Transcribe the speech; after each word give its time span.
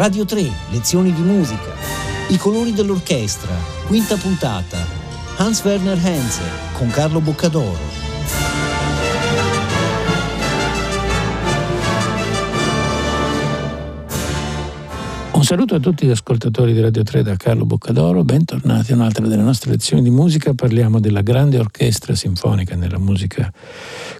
Radio 0.00 0.24
3, 0.24 0.50
lezioni 0.70 1.12
di 1.12 1.20
musica. 1.20 1.74
I 2.28 2.38
colori 2.38 2.72
dell'orchestra, 2.72 3.52
quinta 3.86 4.16
puntata. 4.16 4.78
Hans 5.36 5.62
Werner 5.62 5.98
Henze 6.02 6.40
con 6.72 6.88
Carlo 6.88 7.20
Boccadoro. 7.20 7.76
Un 15.32 15.44
saluto 15.44 15.74
a 15.74 15.80
tutti 15.80 16.06
gli 16.06 16.10
ascoltatori 16.10 16.72
di 16.72 16.80
Radio 16.80 17.02
3 17.02 17.22
da 17.22 17.36
Carlo 17.36 17.66
Boccadoro, 17.66 18.24
bentornati 18.24 18.92
a 18.92 18.94
un'altra 18.94 19.26
delle 19.26 19.42
nostre 19.42 19.72
lezioni 19.72 20.02
di 20.02 20.10
musica. 20.10 20.54
Parliamo 20.54 20.98
della 20.98 21.20
grande 21.20 21.58
orchestra 21.58 22.14
sinfonica 22.14 22.74
nella 22.74 22.98
musica 22.98 23.52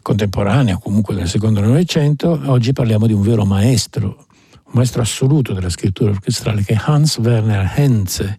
contemporanea, 0.02 0.76
comunque 0.76 1.14
del 1.14 1.26
secondo 1.26 1.60
Novecento. 1.60 2.38
Oggi 2.44 2.74
parliamo 2.74 3.06
di 3.06 3.14
un 3.14 3.22
vero 3.22 3.46
maestro, 3.46 4.26
maestro 4.72 5.02
assoluto 5.02 5.52
della 5.52 5.68
scrittura 5.68 6.10
orchestrale 6.10 6.62
che 6.62 6.74
è 6.74 6.80
Hans 6.84 7.18
Werner 7.18 7.72
Henze 7.76 8.38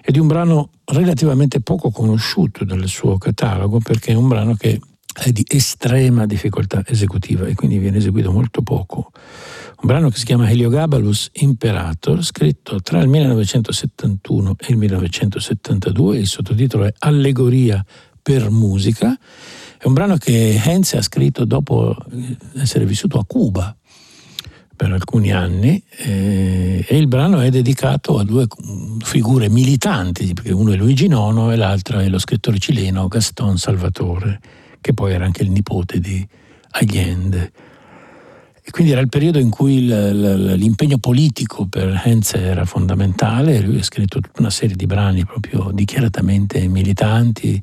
e 0.00 0.12
di 0.12 0.18
un 0.18 0.26
brano 0.26 0.70
relativamente 0.86 1.60
poco 1.60 1.90
conosciuto 1.90 2.64
nel 2.64 2.88
suo 2.88 3.18
catalogo 3.18 3.78
perché 3.78 4.12
è 4.12 4.16
un 4.16 4.28
brano 4.28 4.54
che 4.54 4.80
è 5.14 5.30
di 5.30 5.44
estrema 5.46 6.24
difficoltà 6.24 6.82
esecutiva 6.86 7.46
e 7.46 7.54
quindi 7.54 7.78
viene 7.78 7.98
eseguito 7.98 8.32
molto 8.32 8.62
poco. 8.62 9.10
Un 9.82 9.88
brano 9.88 10.08
che 10.08 10.16
si 10.16 10.24
chiama 10.24 10.48
Heliogabalus 10.48 11.30
Imperator, 11.34 12.24
scritto 12.24 12.80
tra 12.80 13.00
il 13.00 13.08
1971 13.08 14.56
e 14.58 14.66
il 14.70 14.76
1972, 14.78 16.18
il 16.18 16.26
sottotitolo 16.26 16.84
è 16.84 16.94
Allegoria 17.00 17.84
per 18.22 18.48
musica, 18.50 19.18
è 19.76 19.86
un 19.86 19.92
brano 19.92 20.16
che 20.16 20.60
Heinz 20.64 20.94
ha 20.94 21.02
scritto 21.02 21.44
dopo 21.44 21.96
essere 22.54 22.86
vissuto 22.86 23.18
a 23.18 23.24
Cuba 23.26 23.76
per 24.82 24.90
alcuni 24.90 25.30
anni 25.30 25.80
eh, 25.98 26.84
e 26.84 26.96
il 26.96 27.06
brano 27.06 27.38
è 27.38 27.50
dedicato 27.50 28.18
a 28.18 28.24
due 28.24 28.48
figure 28.98 29.48
militanti, 29.48 30.32
perché 30.34 30.50
uno 30.50 30.72
è 30.72 30.76
Luigi 30.76 31.06
Nono 31.06 31.52
e 31.52 31.56
l'altro 31.56 32.00
è 32.00 32.08
lo 32.08 32.18
scrittore 32.18 32.58
cileno 32.58 33.06
Gaston 33.06 33.58
Salvatore, 33.58 34.40
che 34.80 34.92
poi 34.92 35.12
era 35.12 35.24
anche 35.24 35.44
il 35.44 35.52
nipote 35.52 36.00
di 36.00 36.26
Allende. 36.70 37.52
E 38.60 38.70
quindi 38.72 38.90
era 38.90 39.00
il 39.00 39.08
periodo 39.08 39.38
in 39.38 39.50
cui 39.50 39.86
l'impegno 39.86 40.98
politico 40.98 41.66
per 41.66 42.02
Heinz 42.04 42.34
era 42.34 42.64
fondamentale, 42.64 43.60
lui 43.60 43.78
ha 43.78 43.84
scritto 43.84 44.18
tutta 44.18 44.40
una 44.40 44.50
serie 44.50 44.74
di 44.74 44.86
brani 44.86 45.24
proprio 45.24 45.70
dichiaratamente 45.72 46.66
militanti, 46.66 47.62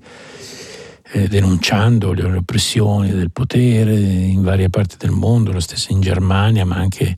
eh, 1.12 1.28
denunciando 1.28 2.14
le 2.14 2.24
oppressioni 2.24 3.10
del 3.10 3.32
potere 3.32 3.96
in 3.96 4.42
varie 4.44 4.70
parti 4.70 4.96
del 4.98 5.12
mondo, 5.12 5.52
lo 5.52 5.60
stesso 5.60 5.92
in 5.92 6.02
Germania, 6.02 6.66
ma 6.66 6.76
anche 6.76 7.16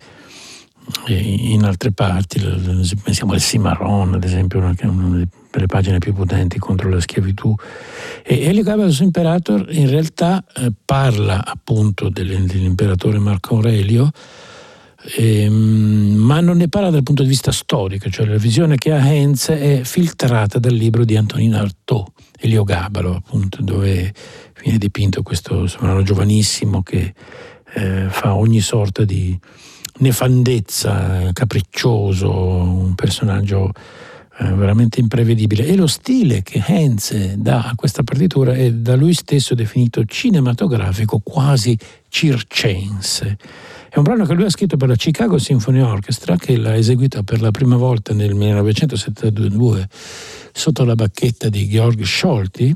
eh, 1.08 1.14
in 1.14 1.64
altre 1.64 1.92
parti, 1.92 2.40
pensiamo 3.04 3.34
al 3.34 3.42
Cimarron 3.42 4.14
ad 4.14 4.24
esempio, 4.24 4.60
una 4.60 4.74
delle 5.52 5.66
pagine 5.66 5.98
più 5.98 6.14
potenti 6.14 6.58
contro 6.58 6.90
la 6.90 7.00
schiavitù. 7.00 7.54
E 8.24 8.42
Elio 8.44 8.64
Gabalus 8.64 9.00
Imperator 9.00 9.66
in 9.72 9.90
realtà 9.90 10.44
eh, 10.56 10.72
parla 10.84 11.46
appunto 11.46 12.10
dell'imperatore 12.10 13.20
Marco 13.20 13.56
Aurelio, 13.56 14.10
ehm, 15.18 16.14
ma 16.16 16.40
non 16.40 16.58
ne 16.58 16.70
parla 16.70 16.90
dal 16.90 17.04
punto 17.04 17.24
di 17.24 17.30
vista 17.30 17.52
storico, 17.52 18.10
cioè 18.10 18.26
la 18.26 18.38
visione 18.38 18.78
che 18.78 18.92
ha 18.92 19.06
Heinz 19.06 19.50
è 19.50 19.82
filtrata 19.84 20.60
dal 20.60 20.74
libro 20.74 21.04
di 21.04 21.18
Antonino 21.18 21.58
Artaud, 21.58 22.08
Eliogabalo, 22.44 23.16
appunto, 23.16 23.62
dove 23.62 24.14
viene 24.62 24.78
dipinto 24.78 25.22
questo 25.22 25.68
sovrano 25.68 26.02
giovanissimo 26.02 26.82
che 26.82 27.14
eh, 27.74 28.08
fa 28.10 28.36
ogni 28.36 28.60
sorta 28.60 29.04
di 29.04 29.38
nefandezza, 30.00 31.30
capriccioso, 31.34 32.32
un 32.32 32.96
personaggio 32.96 33.72
veramente 34.38 35.00
imprevedibile. 35.00 35.66
E 35.66 35.76
lo 35.76 35.88
stile 35.88 36.42
che 36.42 36.64
Heinz 36.66 37.34
dà 37.36 37.64
a 37.64 37.76
questa 37.76 38.04
partitura 38.04 38.54
è 38.54 38.72
da 38.72 38.96
lui 38.96 39.14
stesso 39.14 39.54
definito 39.54 40.04
cinematografico, 40.06 41.20
quasi 41.24 41.78
circense. 42.10 43.38
È 43.90 43.98
un 43.98 44.04
brano 44.04 44.26
che 44.26 44.34
lui 44.34 44.46
ha 44.46 44.50
scritto 44.50 44.78
per 44.78 44.88
la 44.88 44.96
Chicago 44.96 45.38
Symphony 45.38 45.82
Orchestra, 45.82 46.38
che 46.38 46.56
l'ha 46.56 46.76
eseguita 46.76 47.24
per 47.24 47.42
la 47.42 47.52
prima 47.52 47.76
volta 47.76 48.14
nel 48.14 48.34
1972 48.34 49.88
sotto 50.54 50.84
la 50.86 50.96
bacchetta 50.96 51.50
di 51.50 51.68
Georg 51.68 52.04
Scholti, 52.04 52.74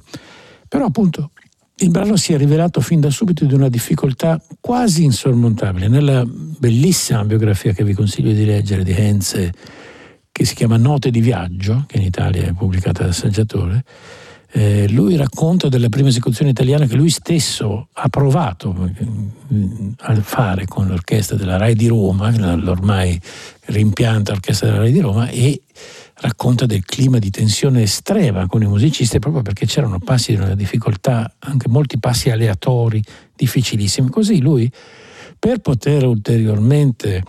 però 0.67 0.85
appunto 0.85 1.31
il 1.77 1.89
brano 1.89 2.15
si 2.15 2.33
è 2.33 2.37
rivelato 2.37 2.79
fin 2.79 2.99
da 3.01 3.09
subito 3.09 3.45
di 3.45 3.53
una 3.53 3.69
difficoltà 3.69 4.41
quasi 4.59 5.03
insormontabile. 5.03 5.87
Nella 5.87 6.23
bellissima 6.25 7.23
biografia 7.25 7.73
che 7.73 7.83
vi 7.83 7.93
consiglio 7.93 8.31
di 8.31 8.45
leggere 8.45 8.83
di 8.83 8.91
Heinz, 8.91 9.49
che 10.37 10.43
si 10.43 10.53
chiama 10.53 10.75
Note 10.75 11.11
di 11.11 11.21
viaggio, 11.21 11.85
che 11.87 11.95
in 11.95 12.03
Italia 12.03 12.43
è 12.43 12.51
pubblicata 12.51 13.05
da 13.05 13.13
Saggiatore, 13.13 13.85
eh, 14.51 14.85
lui 14.89 15.15
racconta 15.15 15.69
della 15.69 15.87
prima 15.87 16.09
esecuzione 16.09 16.51
italiana 16.51 16.87
che 16.87 16.97
lui 16.97 17.09
stesso 17.09 17.87
ha 17.93 18.09
provato 18.09 18.75
eh, 18.97 19.93
a 19.95 20.15
fare 20.15 20.65
con 20.65 20.87
l'orchestra 20.87 21.37
della 21.37 21.55
RAI 21.55 21.75
di 21.75 21.87
Roma, 21.87 22.35
l'ormai 22.57 23.17
rimpianta 23.67 24.33
orchestra 24.33 24.67
della 24.67 24.79
RAI 24.79 24.91
di 24.91 24.99
Roma, 24.99 25.29
e 25.29 25.61
racconta 26.15 26.65
del 26.65 26.83
clima 26.83 27.17
di 27.17 27.29
tensione 27.29 27.83
estrema 27.83 28.45
con 28.47 28.61
i 28.61 28.67
musicisti 28.67 29.19
proprio 29.19 29.41
perché 29.41 29.65
c'erano 29.65 29.99
passi 29.99 30.35
di 30.35 30.41
una 30.41 30.53
difficoltà, 30.53 31.33
anche 31.39 31.69
molti 31.69 31.97
passi 31.97 32.29
aleatori, 32.29 33.01
difficilissimi. 33.33 34.09
Così 34.09 34.41
lui, 34.41 34.69
per 35.39 35.59
poter 35.59 36.03
ulteriormente 36.03 37.23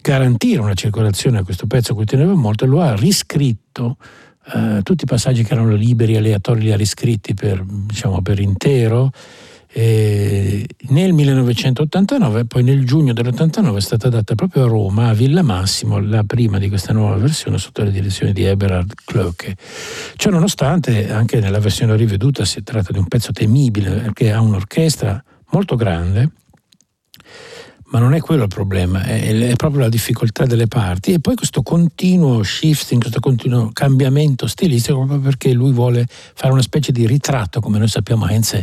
garantire 0.00 0.60
una 0.60 0.74
circolazione 0.74 1.38
a 1.38 1.44
questo 1.44 1.66
pezzo 1.66 1.92
a 1.92 1.94
cui 1.94 2.04
teneva 2.04 2.34
molto, 2.34 2.66
lo 2.66 2.80
ha 2.80 2.94
riscritto. 2.94 3.96
Eh, 4.54 4.80
tutti 4.82 5.04
i 5.04 5.06
passaggi 5.06 5.42
che 5.42 5.52
erano 5.52 5.74
liberi, 5.74 6.16
aleatori, 6.16 6.60
li 6.60 6.72
ha 6.72 6.76
riscritti 6.76 7.34
per, 7.34 7.64
diciamo, 7.64 8.22
per 8.22 8.40
intero 8.40 9.12
e 9.70 10.66
nel 10.88 11.12
1989, 11.12 12.46
poi 12.46 12.62
nel 12.62 12.86
giugno 12.86 13.12
dell'89 13.12 13.76
è 13.76 13.80
stata 13.80 14.08
data 14.08 14.34
proprio 14.34 14.64
a 14.64 14.66
Roma, 14.66 15.08
a 15.08 15.12
Villa 15.12 15.42
Massimo, 15.42 16.00
la 16.00 16.24
prima 16.24 16.58
di 16.58 16.70
questa 16.70 16.94
nuova 16.94 17.16
versione 17.16 17.58
sotto 17.58 17.84
la 17.84 17.90
direzione 17.90 18.32
di 18.32 18.44
Eberhard 18.44 18.94
Klöcke. 19.04 19.56
Ciò 20.16 20.30
nonostante, 20.30 21.12
anche 21.12 21.38
nella 21.40 21.60
versione 21.60 21.96
riveduta 21.96 22.46
si 22.46 22.62
tratta 22.62 22.92
di 22.92 22.98
un 22.98 23.08
pezzo 23.08 23.30
temibile 23.30 23.90
perché 23.90 24.32
ha 24.32 24.40
un'orchestra 24.40 25.22
molto 25.50 25.76
grande, 25.76 26.30
ma 27.90 27.98
non 27.98 28.14
è 28.14 28.20
quello 28.20 28.42
il 28.42 28.48
problema, 28.48 29.02
è, 29.02 29.48
è, 29.48 29.56
proprio 29.56 29.80
la 29.80 29.88
difficoltà 29.88 30.44
delle 30.44 30.66
parti. 30.66 31.12
E 31.12 31.20
poi 31.20 31.34
questo 31.34 31.62
continuo 31.62 32.42
shifting, 32.42 33.00
questo 33.00 33.20
continuo 33.20 33.70
cambiamento 33.72 34.46
stilistico 34.46 34.98
proprio 34.98 35.20
perché 35.20 35.52
lui 35.52 35.72
vuole 35.72 36.06
fare 36.08 36.52
una 36.52 36.62
specie 36.62 36.92
di 36.92 37.06
ritratto, 37.06 37.60
come 37.60 37.78
noi 37.78 37.88
sappiamo 37.88 38.26
Heinz 38.28 38.62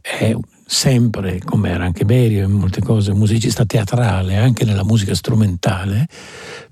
è 0.00 0.36
sempre, 0.66 1.40
come 1.42 1.70
era 1.70 1.84
anche 1.84 2.04
Berio 2.04 2.44
in 2.44 2.52
molte 2.52 2.82
cose, 2.82 3.10
un 3.10 3.18
musicista 3.18 3.64
teatrale, 3.64 4.36
anche 4.36 4.64
nella 4.64 4.84
musica 4.84 5.14
strumentale, 5.14 6.06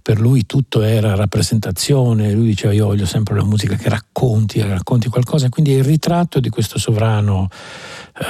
per 0.06 0.20
lui 0.20 0.46
tutto 0.46 0.82
era 0.82 1.16
rappresentazione, 1.16 2.30
lui 2.30 2.46
diceva 2.46 2.72
io 2.72 2.86
voglio 2.86 3.06
sempre 3.06 3.34
la 3.34 3.42
musica 3.42 3.74
che 3.74 3.88
racconti, 3.88 4.60
racconti 4.60 5.08
qualcosa, 5.08 5.48
quindi 5.48 5.72
il 5.72 5.82
ritratto 5.82 6.38
di 6.38 6.48
questo 6.48 6.78
sovrano 6.78 7.48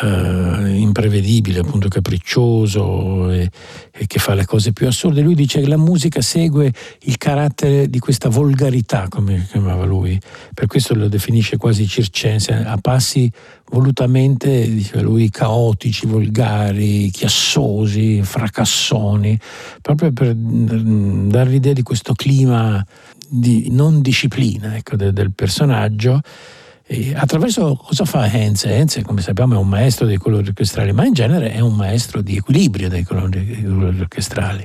eh, 0.02 0.74
imprevedibile, 0.74 1.58
appunto 1.58 1.88
capriccioso 1.88 3.30
e, 3.30 3.50
e, 3.92 4.06
che 4.06 4.18
fa 4.18 4.32
le 4.32 4.46
cose 4.46 4.72
più 4.72 4.86
assurde. 4.86 5.20
Lui 5.20 5.34
dice 5.34 5.60
che 5.60 5.68
la 5.68 5.76
musica 5.76 6.22
segue 6.22 6.72
il 7.02 7.18
carattere 7.18 7.90
di 7.90 7.98
questa 7.98 8.30
volgarità, 8.30 9.08
come 9.10 9.46
chiamava 9.50 9.84
lui, 9.84 10.18
per 10.54 10.68
questo 10.68 10.94
lo 10.94 11.08
definisce 11.08 11.58
quasi 11.58 11.86
circense, 11.86 12.54
a 12.54 12.78
passi 12.78 13.30
volutamente, 13.70 14.68
diceva 14.72 15.02
lui, 15.02 15.28
caotici, 15.28 16.06
volgari, 16.06 17.10
chiassosi, 17.10 18.22
fracassoni, 18.22 19.38
proprio 19.82 20.12
per 20.12 20.34
mm, 20.34 21.28
dare 21.28 21.50
l'idea 21.66 21.72
di 21.72 21.82
questo 21.82 22.14
clima 22.14 22.84
di 23.28 23.68
non 23.70 24.00
disciplina 24.00 24.76
ecco, 24.76 24.94
del, 24.94 25.12
del 25.12 25.32
personaggio 25.32 26.20
e 26.88 27.12
attraverso 27.16 27.74
cosa 27.74 28.04
fa 28.04 28.30
Heinz? 28.30 28.64
Heinz, 28.64 29.00
come 29.02 29.20
sappiamo, 29.20 29.54
è 29.54 29.58
un 29.58 29.66
maestro 29.66 30.06
dei 30.06 30.18
colori 30.18 30.46
orchestrali, 30.46 30.92
ma 30.92 31.04
in 31.04 31.14
genere 31.14 31.50
è 31.50 31.58
un 31.58 31.74
maestro 31.74 32.22
di 32.22 32.36
equilibrio 32.36 32.88
dei 32.88 33.02
colori, 33.02 33.64
orchestrali. 33.66 34.64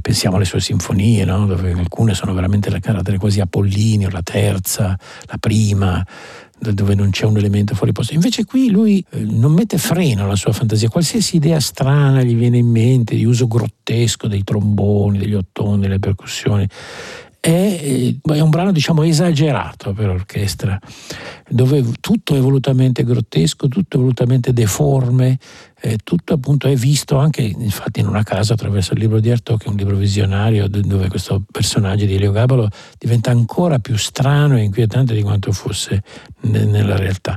Pensiamo 0.00 0.34
alle 0.34 0.44
sue 0.44 0.60
sinfonie, 0.60 1.24
no? 1.24 1.46
dove 1.46 1.70
alcune 1.70 2.14
sono 2.14 2.34
veramente 2.34 2.68
la 2.68 2.80
carattere 2.80 3.16
quasi 3.16 3.38
apollineo, 3.38 4.10
la 4.10 4.22
terza, 4.24 4.98
la 5.26 5.36
prima, 5.38 6.04
dove 6.70 6.94
non 6.94 7.10
c'è 7.10 7.24
un 7.24 7.36
elemento 7.36 7.74
fuori 7.74 7.92
posto. 7.92 8.14
Invece 8.14 8.44
qui 8.44 8.70
lui 8.70 9.04
eh, 9.10 9.20
non 9.20 9.52
mette 9.52 9.78
freno 9.78 10.24
alla 10.24 10.36
sua 10.36 10.52
fantasia, 10.52 10.88
qualsiasi 10.88 11.36
idea 11.36 11.58
strana 11.58 12.22
gli 12.22 12.36
viene 12.36 12.58
in 12.58 12.68
mente, 12.68 13.16
di 13.16 13.24
uso 13.24 13.48
grottesco 13.48 14.28
dei 14.28 14.44
tromboni, 14.44 15.18
degli 15.18 15.34
ottoni, 15.34 15.80
delle 15.80 15.98
percussioni, 15.98 16.68
è, 17.44 17.48
eh, 17.50 18.18
è, 18.22 18.38
un 18.38 18.50
brano 18.50 18.70
diciamo 18.70 19.02
esagerato 19.02 19.92
per 19.92 20.08
orchestra, 20.08 20.78
dove 21.48 21.82
tutto 21.98 22.36
è 22.36 22.38
volutamente 22.38 23.02
grottesco, 23.02 23.66
tutto 23.66 23.96
è 23.96 24.00
volutamente 24.00 24.52
deforme, 24.52 25.40
eh, 25.80 25.98
tutto 26.04 26.34
appunto 26.34 26.68
è 26.68 26.76
visto 26.76 27.16
anche 27.18 27.42
infatti 27.42 27.98
in 27.98 28.06
una 28.06 28.22
casa 28.22 28.52
attraverso 28.52 28.92
il 28.92 29.00
libro 29.00 29.18
di 29.18 29.28
Artaud, 29.28 29.58
che 29.58 29.66
è 29.66 29.70
un 29.70 29.74
libro 29.74 29.96
visionario 29.96 30.68
dove 30.68 31.08
questo 31.08 31.42
personaggio 31.50 32.04
di 32.04 32.14
Elio 32.14 32.30
Gabalo 32.30 32.68
diventa 32.96 33.32
ancora 33.32 33.80
più 33.80 33.96
strano 33.96 34.56
e 34.56 34.62
inquietante 34.62 35.12
di 35.12 35.22
quanto 35.22 35.50
fosse 35.50 36.04
ne- 36.42 36.64
nella 36.64 36.94
realtà. 36.94 37.36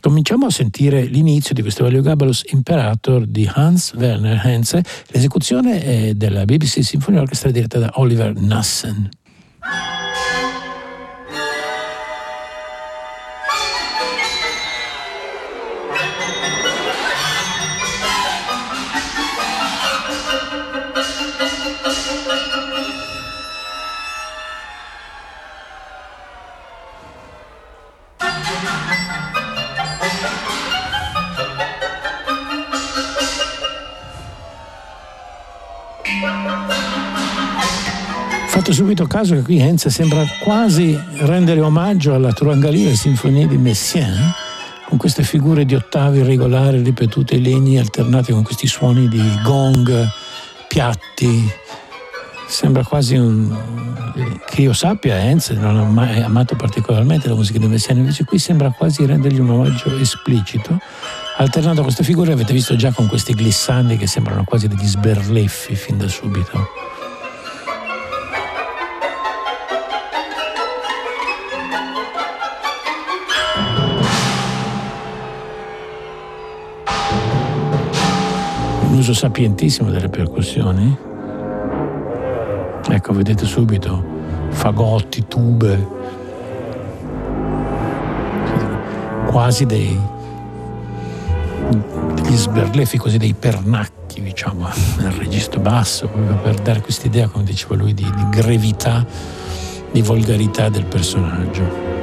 Cominciamo 0.00 0.46
a 0.46 0.50
sentire 0.50 1.04
l'inizio 1.04 1.54
di 1.54 1.60
questo 1.60 1.86
Elio 1.86 2.02
Gabalos 2.02 2.42
Imperator 2.50 3.24
di 3.24 3.48
Hans 3.54 3.92
Werner 3.94 4.40
Henze, 4.44 4.82
l'esecuzione 5.06 6.14
della 6.16 6.44
BBC 6.44 6.82
Symphony 6.82 7.18
Orchestra 7.18 7.52
diretta 7.52 7.78
da 7.78 7.92
Oliver 7.94 8.34
Nassen. 8.34 9.08
Thank 9.68 10.00
you. 10.00 10.05
Fatto 38.66 38.82
subito 38.82 39.06
caso 39.06 39.34
che 39.36 39.42
qui 39.42 39.60
Henze 39.60 39.90
sembra 39.90 40.24
quasi 40.40 40.98
rendere 41.18 41.60
omaggio 41.60 42.14
alla 42.14 42.32
Truangalia 42.32 42.92
Sinfonia 42.96 43.46
di 43.46 43.56
Messiaen, 43.56 44.34
con 44.88 44.98
queste 44.98 45.22
figure 45.22 45.64
di 45.64 45.76
ottavi 45.76 46.18
irregolari 46.18 46.82
ripetute 46.82 47.36
in 47.36 47.42
legni 47.42 47.78
alternate 47.78 48.32
con 48.32 48.42
questi 48.42 48.66
suoni 48.66 49.06
di 49.06 49.22
gong, 49.44 50.08
piatti. 50.66 51.48
Sembra 52.48 52.82
quasi 52.82 53.14
un... 53.14 53.56
che 54.46 54.62
io 54.62 54.72
sappia, 54.72 55.14
Henze 55.16 55.54
non 55.54 55.76
ha 55.76 55.84
mai 55.84 56.20
amato 56.20 56.56
particolarmente 56.56 57.28
la 57.28 57.36
musica 57.36 57.60
di 57.60 57.68
Messiaen, 57.68 57.98
invece 57.98 58.24
qui 58.24 58.40
sembra 58.40 58.72
quasi 58.76 59.06
rendergli 59.06 59.38
un 59.38 59.50
omaggio 59.50 59.96
esplicito 59.96 60.76
alternando 61.36 61.82
queste 61.82 62.02
figure 62.02 62.32
avete 62.32 62.52
visto 62.52 62.74
già 62.74 62.90
con 62.90 63.06
questi 63.06 63.32
glissandi 63.32 63.96
che 63.96 64.08
sembrano 64.08 64.42
quasi 64.42 64.66
degli 64.66 64.86
sberleffi 64.86 65.76
fin 65.76 65.98
da 65.98 66.08
subito. 66.08 66.85
Uso 79.06 79.14
sapientissimo 79.14 79.90
delle 79.90 80.08
percussioni. 80.08 80.96
Ecco, 82.88 83.12
vedete 83.12 83.44
subito 83.44 84.14
fagotti, 84.48 85.26
tube, 85.28 85.86
quasi 89.26 89.64
dei, 89.64 89.96
degli 92.14 92.36
sberleffi, 92.36 92.98
così 92.98 93.16
dei 93.18 93.34
pernacchi, 93.34 94.20
diciamo, 94.22 94.66
nel 94.98 95.12
registro 95.12 95.60
basso, 95.60 96.08
proprio 96.08 96.36
per 96.38 96.56
dare 96.56 96.80
quest'idea, 96.80 97.28
come 97.28 97.44
diceva 97.44 97.76
lui, 97.76 97.94
di, 97.94 98.02
di 98.12 98.28
grevità, 98.28 99.06
di 99.92 100.02
volgarità 100.02 100.68
del 100.68 100.84
personaggio. 100.86 101.94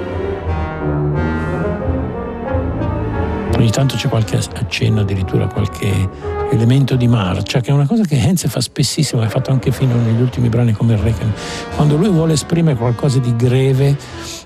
Ogni 3.64 3.72
tanto 3.72 3.96
c'è 3.96 4.10
qualche 4.10 4.36
accenno, 4.36 5.00
addirittura 5.00 5.48
qualche 5.48 6.10
elemento 6.52 6.98
di 6.98 7.08
marcia, 7.08 7.62
che 7.62 7.72
è 7.72 7.74
una 7.74 7.88
cosa 7.88 8.04
che 8.04 8.18
Henze 8.18 8.50
fa 8.50 8.60
spessissimo, 8.60 9.22
l'ha 9.22 9.30
fatto 9.30 9.52
anche 9.52 9.72
fino 9.72 9.96
negli 9.96 10.20
ultimi 10.20 10.50
brani 10.50 10.74
come 10.74 10.96
il 10.96 11.00
Requiem. 11.00 11.32
Quando 11.74 11.96
lui 11.96 12.10
vuole 12.10 12.34
esprimere 12.34 12.76
qualcosa 12.76 13.20
di 13.20 13.34
greve, 13.38 13.98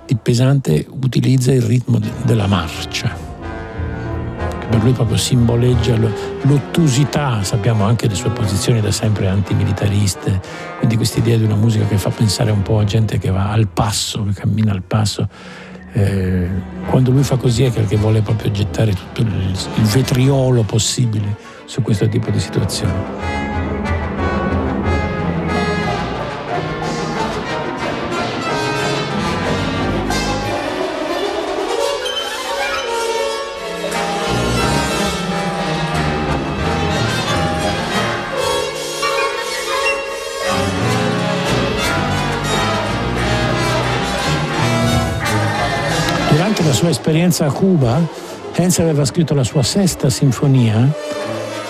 di 0.05 0.15
pesante, 0.21 0.85
utilizza 1.01 1.51
il 1.51 1.63
ritmo 1.63 1.99
della 2.25 2.45
marcia 2.45 3.25
per 4.69 4.83
lui 4.83 4.91
proprio 4.91 5.17
simboleggia 5.17 5.95
l'ottusità, 6.41 7.41
sappiamo 7.41 7.85
anche 7.85 8.07
le 8.07 8.15
sue 8.15 8.29
posizioni 8.31 8.81
da 8.81 8.91
sempre 8.91 9.27
antimilitariste, 9.27 10.41
quindi 10.77 10.97
questa 10.97 11.19
idea 11.19 11.37
di 11.37 11.45
una 11.45 11.55
musica 11.55 11.87
che 11.87 11.97
fa 11.97 12.09
pensare 12.09 12.51
un 12.51 12.61
po' 12.61 12.77
a 12.77 12.83
gente 12.83 13.17
che 13.17 13.31
va 13.31 13.49
al 13.49 13.67
passo, 13.67 14.25
che 14.25 14.33
cammina 14.33 14.73
al 14.73 14.83
passo. 14.83 15.27
Eh, 15.97 16.47
quando 16.85 17.09
lui 17.09 17.23
fa 17.23 17.37
così 17.37 17.63
è 17.63 17.71
perché 17.71 17.95
vuole 17.95 18.21
proprio 18.21 18.51
gettare 18.51 18.93
tutto 18.93 19.21
il, 19.21 19.27
il 19.27 19.83
vetriolo 19.83 20.61
possibile 20.61 21.35
su 21.65 21.81
questo 21.81 22.07
tipo 22.07 22.29
di 22.29 22.39
situazioni. 22.39 23.46
Sua 46.77 46.89
esperienza 46.89 47.47
a 47.47 47.51
Cuba, 47.51 47.99
Hens 48.53 48.77
aveva 48.77 49.03
scritto 49.03 49.33
la 49.33 49.43
sua 49.43 49.63
sesta 49.63 50.11
sinfonia 50.11 50.87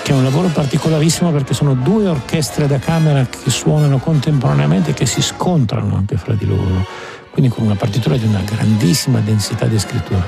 che 0.03 0.11
è 0.11 0.13
un 0.13 0.21
lavoro 0.21 0.49
particolarissimo 0.49 1.31
perché 1.31 1.53
sono 1.53 1.75
due 1.75 2.09
orchestre 2.09 2.67
da 2.67 2.77
camera 2.77 3.25
che 3.25 3.49
suonano 3.49 3.99
contemporaneamente 3.99 4.89
e 4.89 4.93
che 4.93 5.05
si 5.05 5.21
scontrano 5.21 5.95
anche 5.95 6.17
fra 6.17 6.33
di 6.33 6.45
loro, 6.45 6.85
quindi 7.31 7.49
con 7.49 7.63
una 7.63 7.75
partitura 7.75 8.17
di 8.17 8.25
una 8.25 8.41
grandissima 8.41 9.19
densità 9.19 9.65
di 9.65 9.79
scrittura. 9.79 10.27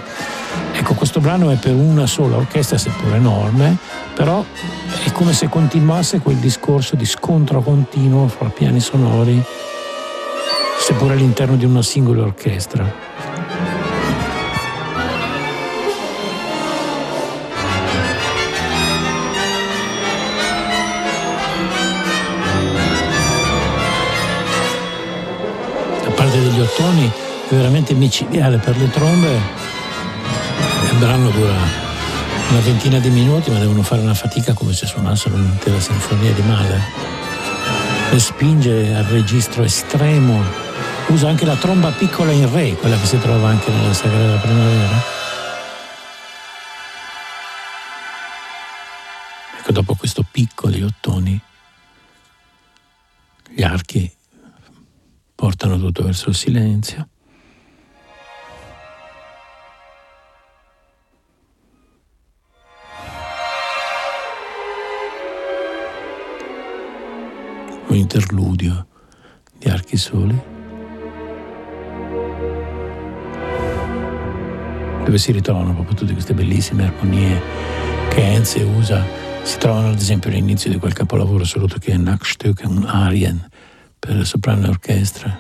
Ecco, 0.72 0.94
questo 0.94 1.20
brano 1.20 1.50
è 1.50 1.56
per 1.56 1.74
una 1.74 2.08
sola 2.08 2.38
orchestra, 2.38 2.78
seppur 2.78 3.14
enorme, 3.16 3.76
però 4.16 4.46
è 5.04 5.12
come 5.12 5.34
se 5.34 5.50
continuasse 5.50 6.20
quel 6.20 6.38
discorso 6.38 6.96
di 6.96 7.06
scontro 7.06 7.62
continuo 7.62 8.30
fra 8.30 8.48
piani 8.48 8.80
sonori, 8.80 9.44
seppur 10.80 11.12
all'interno 11.12 11.58
di 11.58 11.66
una 11.66 11.82
singola 11.82 12.24
orchestra. 12.24 13.09
Veramente 27.56 27.94
micidiale 27.94 28.58
per 28.58 28.78
le 28.78 28.90
trombe. 28.90 29.40
Il 30.92 30.98
brano 30.98 31.30
dura 31.30 31.88
una 32.50 32.60
ventina 32.62 33.00
di 33.00 33.10
minuti, 33.10 33.52
ma 33.52 33.60
devono 33.60 33.84
fare 33.84 34.02
una 34.02 34.14
fatica 34.14 34.54
come 34.54 34.74
se 34.74 34.86
suonassero 34.86 35.36
un'intera 35.36 35.80
sinfonia 35.80 36.32
di 36.32 36.42
male. 36.42 36.82
E 38.12 38.20
spinge 38.20 38.94
al 38.96 39.04
registro 39.06 39.64
estremo. 39.64 40.42
Usa 41.08 41.28
anche 41.28 41.46
la 41.46 41.56
tromba 41.56 41.92
piccola 41.92 42.32
in 42.32 42.52
re, 42.52 42.76
quella 42.76 42.98
che 43.00 43.06
si 43.06 43.20
trova 43.20 43.50
anche 43.50 43.72
nella 43.72 43.94
Sagrada 43.94 44.38
Primavera. 44.38 45.02
Ecco, 49.60 49.72
dopo 49.72 49.96
questo 49.96 50.24
picco 50.30 50.70
di 50.70 50.84
ottoni, 50.84 51.40
gli 53.50 53.64
archi 53.64 54.12
portano 55.34 55.80
tutto 55.80 56.04
verso 56.04 56.30
il 56.30 56.36
silenzio. 56.36 57.08
Interludio 68.00 68.88
di 69.58 69.70
archi 69.70 69.98
soli 69.98 70.58
dove 75.04 75.18
si 75.18 75.32
ritrovano 75.32 75.74
proprio 75.74 75.96
tutte 75.96 76.14
queste 76.14 76.34
bellissime 76.34 76.86
armonie 76.86 77.42
che 78.10 78.22
Enze 78.22 78.62
usa 78.62 79.04
si 79.42 79.58
trovano 79.58 79.90
ad 79.90 79.98
esempio 79.98 80.30
all'inizio 80.30 80.70
di 80.70 80.78
quel 80.78 80.94
capolavoro 80.94 81.44
assoluto 81.44 81.78
che 81.80 81.94
è 81.94 81.98
Nachtstück, 81.98 82.64
un 82.66 82.86
Arien 82.86 83.48
per 83.98 84.26
soprano 84.26 84.68
e 84.68 84.70
orchestra. 84.70 85.40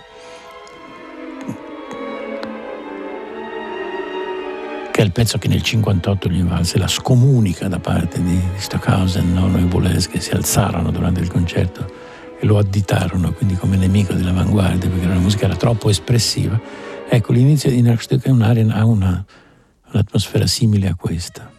Che 4.91 5.01
è 5.01 5.03
il 5.05 5.11
pezzo 5.11 5.37
che 5.37 5.47
nel 5.47 5.61
58 5.61 6.29
gli 6.29 6.41
valse 6.41 6.79
la 6.79 6.87
scomunica 6.87 7.67
da 7.67 7.79
parte 7.79 8.23
di 8.23 8.39
Stockhausen, 8.57 9.33
Nono 9.33 9.59
e 9.59 9.63
Boulez 9.63 10.07
che 10.07 10.19
si 10.19 10.31
alzarono 10.31 10.89
durante 10.89 11.19
il 11.19 11.29
concerto 11.29 12.08
e 12.39 12.45
lo 12.45 12.57
additarono 12.57 13.33
quindi 13.33 13.55
come 13.55 13.75
nemico 13.75 14.13
dell'avanguardia 14.13 14.89
perché 14.89 15.07
la 15.07 15.19
musica 15.19 15.45
era 15.45 15.55
troppo 15.55 15.89
espressiva. 15.89 16.59
Ecco, 17.09 17.31
l'inizio 17.31 17.69
di 17.69 17.81
Nachstück 17.81 18.27
ha 18.27 18.85
una, 18.85 19.25
un'atmosfera 19.91 20.47
simile 20.47 20.87
a 20.87 20.95
questa. 20.95 21.51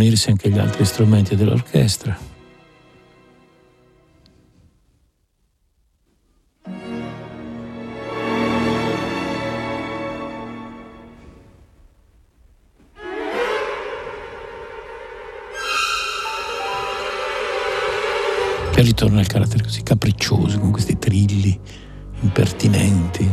Unirsi 0.00 0.30
anche 0.30 0.48
gli 0.48 0.58
altri 0.58 0.86
strumenti 0.86 1.36
dell'orchestra. 1.36 2.16
E 18.74 18.82
ritorna 18.82 19.20
il 19.20 19.26
carattere 19.26 19.62
così 19.62 19.82
capriccioso, 19.82 20.58
con 20.58 20.70
questi 20.70 20.98
trilli 20.98 21.60
impertinenti. 22.22 23.28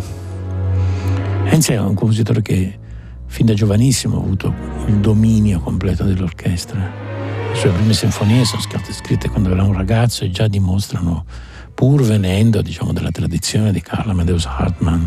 Enzi 1.46 1.72
è 1.72 1.80
un 1.80 1.94
compositore 1.94 2.42
che 2.42 2.80
fin 3.28 3.46
da 3.46 3.54
giovanissimo 3.54 4.18
ho 4.18 4.22
avuto 4.22 4.54
il 4.88 4.96
dominio 4.96 5.60
completo 5.60 6.04
dell'orchestra. 6.04 6.80
Le 7.52 7.56
sue 7.56 7.70
prime 7.70 7.94
sinfonie 7.94 8.46
sono 8.46 8.62
state 8.62 8.92
scritte 8.94 9.30
quando 9.30 9.52
era 9.52 9.64
un 9.64 9.74
ragazzo 9.74 10.24
e 10.24 10.32
già 10.32 10.48
dimostrano, 10.48 11.26
pur 11.74 12.02
venendo 12.02 12.62
diciamo, 12.62 12.92
dalla 12.92 13.12
tradizione 13.12 13.72
di 13.72 13.82
Carl 13.82 14.10
Amadeus 14.10 14.46
Hartmann 14.46 15.06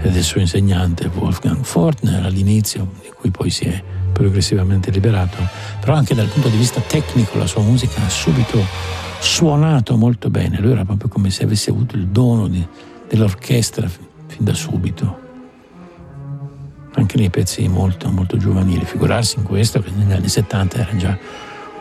e 0.00 0.10
del 0.10 0.22
suo 0.22 0.40
insegnante 0.40 1.10
Wolfgang 1.14 1.64
Fortner 1.64 2.24
all'inizio, 2.24 2.92
di 3.02 3.10
cui 3.16 3.30
poi 3.30 3.50
si 3.50 3.64
è 3.64 3.82
progressivamente 4.12 4.90
liberato, 4.90 5.38
però 5.80 5.94
anche 5.94 6.14
dal 6.14 6.28
punto 6.28 6.48
di 6.48 6.56
vista 6.56 6.80
tecnico 6.80 7.36
la 7.38 7.46
sua 7.46 7.62
musica 7.62 8.00
ha 8.04 8.08
subito 8.08 8.64
suonato 9.18 9.96
molto 9.96 10.30
bene, 10.30 10.60
lui 10.60 10.72
era 10.72 10.84
proprio 10.84 11.08
come 11.08 11.30
se 11.30 11.42
avesse 11.44 11.70
avuto 11.70 11.96
il 11.96 12.06
dono 12.06 12.46
di, 12.46 12.64
dell'orchestra 13.08 13.88
fin 13.88 14.44
da 14.44 14.54
subito 14.54 15.23
anche 16.94 17.16
nei 17.16 17.30
pezzi 17.30 17.66
molto, 17.68 18.10
molto 18.10 18.36
giovanili. 18.36 18.84
Figurarsi 18.84 19.38
in 19.38 19.44
questo 19.44 19.80
che 19.80 19.90
negli 19.90 20.12
anni 20.12 20.28
70 20.28 20.78
era 20.78 20.96
già 20.96 21.18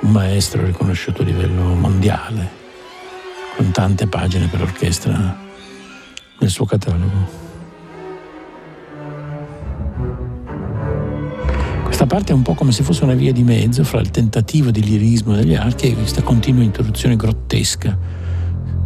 un 0.02 0.12
maestro 0.12 0.66
riconosciuto 0.66 1.22
a 1.22 1.26
livello 1.26 1.64
mondiale, 1.74 2.50
con 3.56 3.72
tante 3.72 4.08
pagine 4.08 4.48
per 4.48 4.62
orchestra 4.62 5.38
nel 6.40 6.50
suo 6.50 6.66
catalogo. 6.66 7.42
Questa 11.84 12.08
parte 12.08 12.32
è 12.32 12.36
un 12.36 12.42
po' 12.42 12.54
come 12.56 12.72
se 12.72 12.84
fosse 12.84 13.04
una 13.04 13.14
via 13.14 13.32
di 13.32 13.44
mezzo 13.44 13.84
fra 13.84 14.00
il 14.00 14.10
tentativo 14.10 14.72
di 14.72 14.84
lirismo 14.84 15.36
degli 15.36 15.54
archi 15.54 15.92
e 15.92 15.96
questa 15.96 16.22
continua 16.22 16.64
introduzione 16.64 17.16
grottesca, 17.16 17.98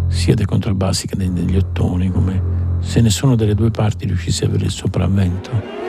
sia 0.10 0.36
dei 0.36 0.46
contrabbassi 0.46 1.08
che 1.08 1.16
degli 1.16 1.56
ottoni, 1.56 2.12
come 2.12 2.56
se 2.80 3.02
nessuna 3.02 3.36
delle 3.36 3.56
due 3.56 3.72
parti 3.72 4.06
riuscisse 4.06 4.46
a 4.46 4.48
avere 4.50 4.66
il 4.66 4.72
sopravvento. 4.72 5.87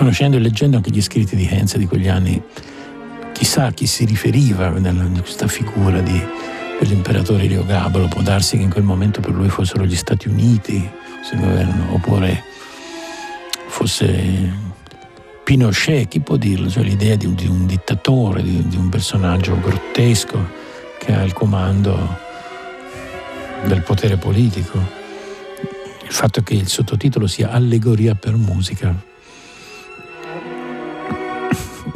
Conoscendo 0.00 0.38
e 0.38 0.40
leggendo 0.40 0.78
anche 0.78 0.90
gli 0.90 1.02
scritti 1.02 1.36
di 1.36 1.46
Henze 1.46 1.76
di 1.76 1.84
quegli 1.86 2.08
anni, 2.08 2.42
chissà 3.32 3.66
a 3.66 3.70
chi 3.70 3.84
si 3.86 4.06
riferiva 4.06 4.68
in 4.68 5.18
questa 5.20 5.46
figura 5.46 6.00
di, 6.00 6.18
dell'imperatore 6.78 7.42
Eliogabalo, 7.42 8.08
può 8.08 8.22
darsi 8.22 8.56
che 8.56 8.62
in 8.62 8.70
quel 8.70 8.82
momento 8.82 9.20
per 9.20 9.32
lui 9.32 9.50
fossero 9.50 9.84
gli 9.84 9.94
Stati 9.94 10.26
Uniti, 10.26 10.90
governo, 11.34 11.92
oppure 11.92 12.42
fosse 13.66 14.68
Pinochet, 15.44 16.08
chi 16.08 16.20
può 16.20 16.36
dirlo? 16.36 16.70
Cioè 16.70 16.82
l'idea 16.82 17.16
di 17.16 17.26
un, 17.26 17.34
di 17.34 17.46
un 17.46 17.66
dittatore, 17.66 18.42
di, 18.42 18.66
di 18.68 18.76
un 18.76 18.88
personaggio 18.88 19.60
grottesco 19.60 20.48
che 20.98 21.12
ha 21.12 21.22
il 21.22 21.34
comando 21.34 22.16
del 23.66 23.82
potere 23.82 24.16
politico. 24.16 24.78
Il 26.02 26.10
fatto 26.10 26.40
che 26.40 26.54
il 26.54 26.68
sottotitolo 26.68 27.26
sia 27.26 27.50
Allegoria 27.50 28.14
per 28.14 28.34
musica 28.36 29.08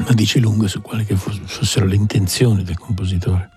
ma 0.06 0.12
dice 0.12 0.38
lungo 0.38 0.68
su 0.68 0.82
quali 0.82 1.04
che 1.04 1.16
fossero 1.16 1.86
le 1.86 1.94
intenzioni 1.94 2.62
del 2.62 2.78
compositore. 2.78 3.50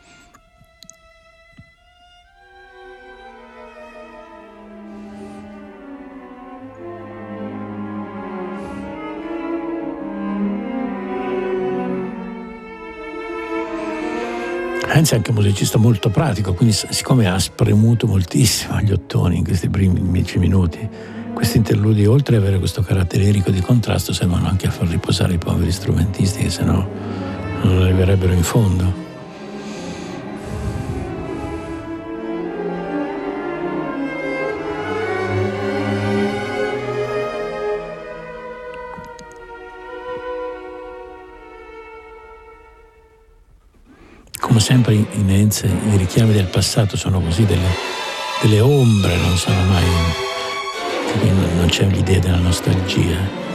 Heinz 14.89 15.11
è 15.11 15.15
anche 15.15 15.29
un 15.29 15.35
musicista 15.35 15.77
molto 15.77 16.09
pratico, 16.09 16.53
quindi 16.53 16.73
siccome 16.73 17.27
ha 17.27 17.37
spremuto 17.37 18.07
moltissimo 18.07 18.79
gli 18.79 18.91
ottoni 18.91 19.37
in 19.37 19.43
questi 19.43 19.69
primi 19.69 20.01
dieci 20.11 20.39
minuti, 20.39 20.89
questi 21.37 21.57
interludi, 21.57 22.03
oltre 22.07 22.37
ad 22.37 22.41
avere 22.41 22.57
questo 22.57 22.81
carattere 22.81 23.25
lirico 23.25 23.51
di 23.51 23.61
contrasto, 23.61 24.11
servono 24.11 24.47
anche 24.47 24.65
a 24.65 24.71
far 24.71 24.87
riposare 24.87 25.35
i 25.35 25.37
poveri 25.37 25.71
strumentisti 25.71 26.41
che 26.41 26.49
sennò 26.49 26.83
non 27.61 27.81
arriverebbero 27.83 28.33
in 28.33 28.41
fondo. 28.41 29.05
Come 44.39 44.59
sempre 44.59 44.95
in 44.95 45.29
Enze 45.29 45.67
i 45.67 45.97
richiami 45.97 46.33
del 46.33 46.47
passato 46.47 46.97
sono 46.97 47.21
così 47.21 47.45
delle, 47.45 47.69
delle 48.41 48.59
ombre, 48.59 49.15
non 49.17 49.37
sono 49.37 49.61
mai 49.65 50.25
quindi 51.19 51.55
non 51.55 51.67
c'è 51.67 51.85
l'idea 51.85 52.19
della 52.19 52.37
nostalgia. 52.37 53.45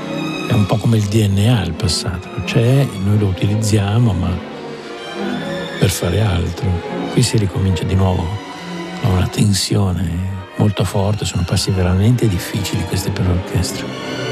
È 0.48 0.52
un 0.52 0.66
po' 0.66 0.76
come 0.76 0.96
il 0.96 1.04
DNA 1.04 1.64
il 1.64 1.72
passato, 1.72 2.28
c'è, 2.44 2.86
noi 3.04 3.18
lo 3.18 3.26
utilizziamo, 3.26 4.12
ma 4.12 4.30
per 5.78 5.90
fare 5.90 6.20
altro. 6.20 6.68
Qui 7.12 7.22
si 7.22 7.36
ricomincia 7.36 7.84
di 7.84 7.94
nuovo 7.94 8.24
a 9.02 9.08
una 9.08 9.26
tensione 9.26 10.30
molto 10.56 10.84
forte, 10.84 11.24
sono 11.24 11.44
passi 11.46 11.70
veramente 11.70 12.28
difficili 12.28 12.84
questi 12.84 13.10
per 13.10 13.26
l'orchestra. 13.26 14.31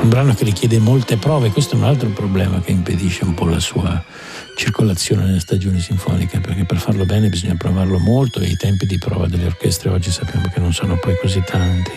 Un 0.00 0.08
brano 0.08 0.32
che 0.32 0.44
richiede 0.44 0.78
molte 0.78 1.16
prove, 1.16 1.50
questo 1.50 1.74
è 1.74 1.78
un 1.78 1.84
altro 1.84 2.08
problema 2.10 2.60
che 2.60 2.70
impedisce 2.70 3.24
un 3.24 3.34
po' 3.34 3.46
la 3.46 3.60
sua 3.60 4.02
circolazione 4.56 5.24
nelle 5.24 5.40
stagioni 5.40 5.80
sinfoniche, 5.80 6.40
perché 6.40 6.64
per 6.64 6.78
farlo 6.78 7.04
bene 7.04 7.28
bisogna 7.28 7.56
provarlo 7.56 7.98
molto 7.98 8.40
e 8.40 8.46
i 8.46 8.56
tempi 8.56 8.86
di 8.86 8.96
prova 8.96 9.26
delle 9.26 9.46
orchestre 9.46 9.90
oggi 9.90 10.10
sappiamo 10.10 10.48
che 10.52 10.60
non 10.60 10.72
sono 10.72 10.96
poi 10.98 11.14
così 11.20 11.42
tanti. 11.44 11.90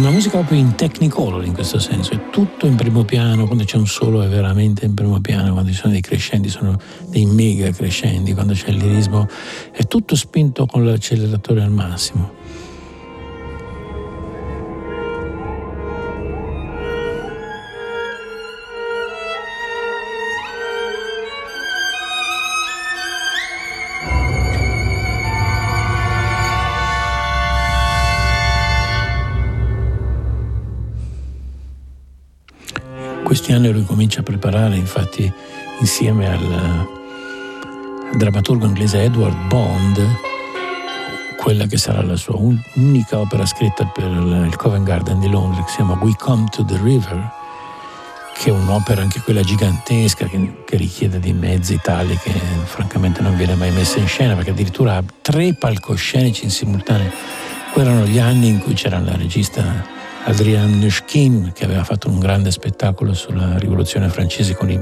Una 0.00 0.10
musica 0.10 0.38
proprio 0.38 0.58
in 0.58 0.74
technicolor 0.74 1.44
in 1.44 1.52
questo 1.52 1.78
senso, 1.78 2.12
è 2.12 2.30
tutto 2.30 2.66
in 2.66 2.76
primo 2.76 3.04
piano, 3.04 3.46
quando 3.46 3.64
c'è 3.64 3.76
un 3.76 3.86
solo 3.86 4.22
è 4.22 4.28
veramente 4.28 4.84
in 4.84 4.94
primo 4.94 5.20
piano, 5.20 5.52
quando 5.52 5.70
ci 5.70 5.76
sono 5.76 5.92
dei 5.92 6.00
crescendi 6.00 6.48
sono 6.48 6.78
dei 7.08 7.26
mega 7.26 7.70
crescendi, 7.70 8.32
quando 8.32 8.54
c'è 8.54 8.68
il 8.68 8.76
lirismo 8.76 9.28
è 9.70 9.82
tutto 9.84 10.16
spinto 10.16 10.66
con 10.66 10.84
l'acceleratore 10.84 11.62
al 11.62 11.70
massimo. 11.70 12.40
Questi 33.32 33.52
anni 33.52 33.72
lui 33.72 33.86
comincia 33.86 34.20
a 34.20 34.24
preparare, 34.24 34.76
infatti, 34.76 35.32
insieme 35.80 36.30
al, 36.30 36.52
al 38.10 38.16
drammaturgo 38.18 38.66
inglese 38.66 39.04
Edward 39.04 39.46
Bond, 39.46 40.06
quella 41.38 41.64
che 41.64 41.78
sarà 41.78 42.02
la 42.02 42.16
sua 42.16 42.36
unica 42.36 43.18
opera 43.18 43.46
scritta 43.46 43.86
per 43.86 44.04
il 44.04 44.54
Covent 44.58 44.84
Garden 44.84 45.18
di 45.18 45.30
Londra, 45.30 45.62
che 45.62 45.70
si 45.70 45.76
chiama 45.76 45.94
We 46.02 46.14
Come 46.18 46.46
to 46.50 46.62
the 46.62 46.78
River, 46.82 47.30
che 48.34 48.50
è 48.50 48.52
un'opera 48.52 49.00
anche 49.00 49.20
quella 49.20 49.40
gigantesca 49.40 50.26
che, 50.26 50.64
che, 50.66 50.76
richiede 50.76 51.18
dei 51.18 51.32
mezzi 51.32 51.80
tali 51.82 52.14
che 52.18 52.38
francamente 52.64 53.22
non 53.22 53.34
viene 53.34 53.54
mai 53.54 53.70
messa 53.70 53.98
in 53.98 54.08
scena 54.08 54.34
perché 54.34 54.50
addirittura 54.50 54.96
ha 54.96 55.04
tre 55.22 55.54
palcoscenici 55.54 56.44
in 56.44 56.50
simultanea. 56.50 57.10
Quelli 57.72 57.88
erano 57.88 58.04
gli 58.04 58.18
anni 58.18 58.48
in 58.48 58.58
cui 58.58 58.74
c'era 58.74 58.98
la 58.98 59.16
regista 59.16 60.01
Adrienne 60.24 60.76
Nushkin 60.76 61.52
che 61.52 61.64
aveva 61.64 61.82
fatto 61.84 62.08
un 62.08 62.18
grande 62.18 62.50
spettacolo 62.50 63.12
sulla 63.12 63.58
rivoluzione 63.58 64.08
francese 64.08 64.54
con 64.54 64.70
i 64.70 64.80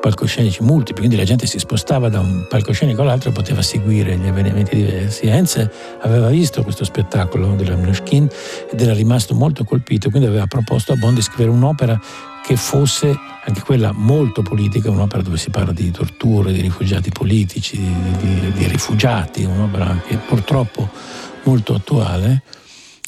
palcoscenici 0.00 0.62
multipli, 0.62 1.00
quindi 1.00 1.16
la 1.16 1.24
gente 1.24 1.46
si 1.46 1.58
spostava 1.58 2.08
da 2.08 2.20
un 2.20 2.46
palcoscenico 2.48 3.02
all'altro 3.02 3.30
e 3.30 3.32
poteva 3.32 3.62
seguire 3.62 4.16
gli 4.16 4.26
avvenimenti 4.26 4.76
diversi. 4.76 5.26
Enze 5.26 5.70
aveva 6.00 6.28
visto 6.28 6.62
questo 6.62 6.84
spettacolo 6.84 7.54
della 7.56 7.74
Nushkin 7.74 8.28
ed 8.70 8.80
era 8.80 8.92
rimasto 8.94 9.34
molto 9.34 9.64
colpito, 9.64 10.10
quindi 10.10 10.28
aveva 10.28 10.46
proposto 10.46 10.92
a 10.92 10.96
Bond 10.96 11.16
di 11.16 11.22
scrivere 11.22 11.50
un'opera 11.50 12.00
che 12.44 12.56
fosse 12.56 13.14
anche 13.44 13.60
quella 13.62 13.92
molto 13.92 14.42
politica, 14.42 14.90
un'opera 14.90 15.22
dove 15.22 15.36
si 15.36 15.50
parla 15.50 15.72
di 15.72 15.90
torture, 15.90 16.52
di 16.52 16.60
rifugiati 16.60 17.10
politici, 17.10 17.76
di, 17.76 18.16
di, 18.18 18.52
di 18.52 18.66
rifugiati, 18.68 19.44
un'opera 19.44 20.00
che 20.06 20.16
purtroppo 20.16 20.88
molto 21.42 21.74
attuale, 21.74 22.42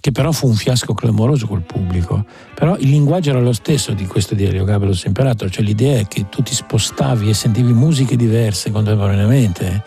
che 0.01 0.13
però 0.13 0.33
fu 0.33 0.49
un 0.49 0.55
fiasco 0.55 0.95
clamoroso 0.95 1.47
col 1.47 1.61
pubblico. 1.61 2.25
Però 2.55 2.77
il 2.77 2.89
linguaggio 2.89 3.31
era 3.31 3.41
lo 3.41 3.53
stesso 3.53 3.93
di 3.93 4.07
questo 4.07 4.35
di 4.35 4.45
Elio 4.45 4.65
Gabelos 4.65 5.05
Imperator, 5.05 5.51
cioè 5.51 5.63
l'idea 5.63 6.01
è 6.01 6.07
che 6.07 6.29
tu 6.29 6.43
ti 6.43 6.55
spostavi 6.55 7.29
e 7.29 7.35
sentivi 7.35 7.73
musiche 7.73 8.17
diverse 8.17 8.71
contemporaneamente, 8.71 9.85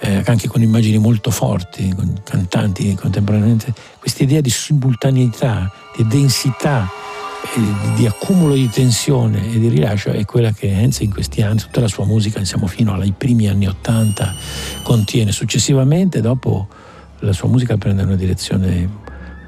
eh, 0.00 0.22
anche 0.26 0.48
con 0.48 0.62
immagini 0.62 0.98
molto 0.98 1.30
forti, 1.30 1.94
con 1.94 2.20
cantanti 2.24 2.94
contemporaneamente. 2.94 3.72
Questa 3.98 4.24
idea 4.24 4.40
di 4.40 4.50
simultaneità, 4.50 5.72
di 5.96 6.06
densità 6.06 6.90
di 7.94 8.06
accumulo 8.06 8.54
di 8.54 8.68
tensione 8.68 9.52
e 9.52 9.58
di 9.58 9.68
rilascio 9.68 10.10
è 10.10 10.24
quella 10.24 10.50
che 10.52 10.68
Enze 10.68 11.04
in 11.04 11.12
questi 11.12 11.42
anni, 11.42 11.58
tutta 11.58 11.80
la 11.80 11.88
sua 11.88 12.04
musica, 12.04 12.44
siamo 12.44 12.66
fino 12.66 12.92
ai 12.92 13.14
primi 13.16 13.48
anni 13.48 13.66
Ottanta, 13.66 14.34
contiene. 14.82 15.32
Successivamente, 15.32 16.20
dopo, 16.20 16.66
la 17.20 17.32
sua 17.32 17.48
musica 17.48 17.76
prende 17.76 18.02
una 18.02 18.16
direzione 18.16 19.04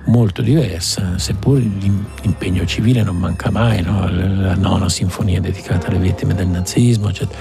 molto 0.08 0.42
diversa, 0.42 1.18
seppur 1.18 1.58
l'impegno 1.58 2.64
civile 2.66 3.02
non 3.02 3.16
manca 3.16 3.50
mai, 3.50 3.82
no? 3.82 4.08
la 4.08 4.54
nona 4.54 4.88
sinfonia 4.88 5.40
dedicata 5.40 5.88
alle 5.88 5.98
vittime 5.98 6.34
del 6.34 6.48
nazismo, 6.48 7.08
eccetera. 7.08 7.38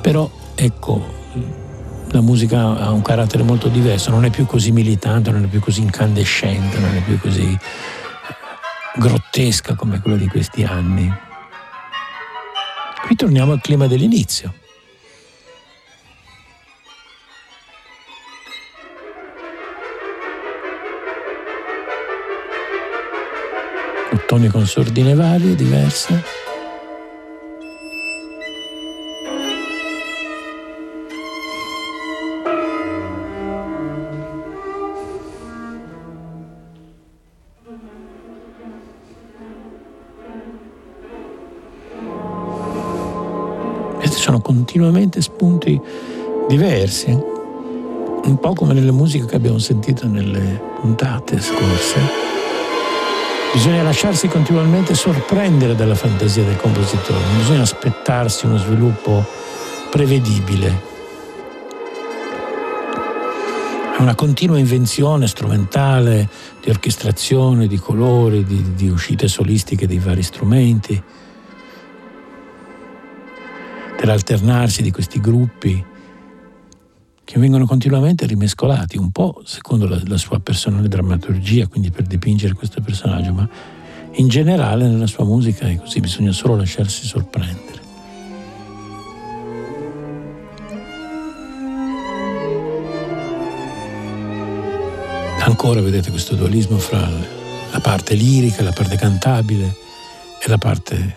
però 0.00 0.30
ecco, 0.54 1.18
la 2.10 2.20
musica 2.20 2.78
ha 2.78 2.90
un 2.90 3.02
carattere 3.02 3.42
molto 3.42 3.68
diverso, 3.68 4.10
non 4.10 4.24
è 4.24 4.30
più 4.30 4.46
così 4.46 4.70
militante, 4.70 5.30
non 5.30 5.44
è 5.44 5.46
più 5.46 5.60
così 5.60 5.80
incandescente, 5.80 6.78
non 6.78 6.94
è 6.94 7.00
più 7.00 7.18
così 7.18 7.58
grottesca 8.96 9.74
come 9.74 10.00
quella 10.00 10.16
di 10.16 10.26
questi 10.26 10.64
anni. 10.64 11.10
Qui 13.06 13.16
torniamo 13.16 13.52
al 13.52 13.60
clima 13.60 13.86
dell'inizio. 13.86 14.52
Ottoni 24.32 24.46
con 24.46 24.64
sordine 24.64 25.14
varie, 25.14 25.56
diverse. 25.56 26.22
sono 44.02 44.40
continuamente 44.42 45.22
spunti 45.22 45.80
diversi, 46.46 47.10
un 47.10 48.38
po' 48.38 48.52
come 48.52 48.74
nelle 48.74 48.92
musiche 48.92 49.24
che 49.24 49.34
abbiamo 49.34 49.58
sentito 49.58 50.06
nelle 50.06 50.60
puntate 50.78 51.40
scorse. 51.40 52.39
Bisogna 53.52 53.82
lasciarsi 53.82 54.28
continuamente 54.28 54.94
sorprendere 54.94 55.74
dalla 55.74 55.96
fantasia 55.96 56.44
del 56.44 56.56
compositore, 56.56 57.18
non 57.18 57.38
bisogna 57.38 57.62
aspettarsi 57.62 58.46
uno 58.46 58.56
sviluppo 58.56 59.26
prevedibile. 59.90 60.88
È 63.96 64.00
una 64.00 64.14
continua 64.14 64.56
invenzione 64.56 65.26
strumentale 65.26 66.28
di 66.62 66.70
orchestrazione, 66.70 67.66
di 67.66 67.76
colori, 67.76 68.44
di, 68.44 68.74
di 68.74 68.88
uscite 68.88 69.26
solistiche 69.26 69.88
dei 69.88 69.98
vari 69.98 70.22
strumenti 70.22 71.02
dell'alternarsi 73.98 74.80
di 74.80 74.92
questi 74.92 75.20
gruppi 75.20 75.84
che 77.30 77.38
vengono 77.38 77.64
continuamente 77.64 78.26
rimescolati, 78.26 78.98
un 78.98 79.12
po' 79.12 79.42
secondo 79.44 79.86
la, 79.86 80.00
la, 80.06 80.16
sua 80.16 80.40
personale 80.40 80.88
drammaturgia, 80.88 81.68
quindi 81.68 81.92
per 81.92 82.02
dipingere 82.02 82.54
questo 82.54 82.80
personaggio, 82.80 83.32
ma 83.32 83.48
in 84.14 84.26
generale 84.26 84.88
nella 84.88 85.06
sua 85.06 85.24
musica 85.24 85.68
è 85.68 85.76
così, 85.76 86.00
bisogna 86.00 86.32
solo 86.32 86.56
lasciarsi 86.56 87.06
sorprendere. 87.06 87.78
Ancora 95.42 95.80
vedete 95.80 96.10
questo 96.10 96.34
dualismo 96.34 96.78
fra 96.78 97.08
la 97.70 97.80
parte 97.80 98.14
lirica, 98.14 98.64
la 98.64 98.72
parte 98.72 98.96
cantabile 98.96 99.76
e 100.44 100.48
la 100.48 100.58
parte 100.58 101.16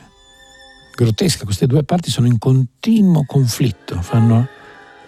grottesca, 0.93 1.43
queste 1.43 1.65
due 1.65 1.83
parti 1.83 2.11
sono 2.11 2.27
in 2.27 2.37
continuo 2.37 3.25
conflitto, 3.25 3.99
fanno, 4.03 4.47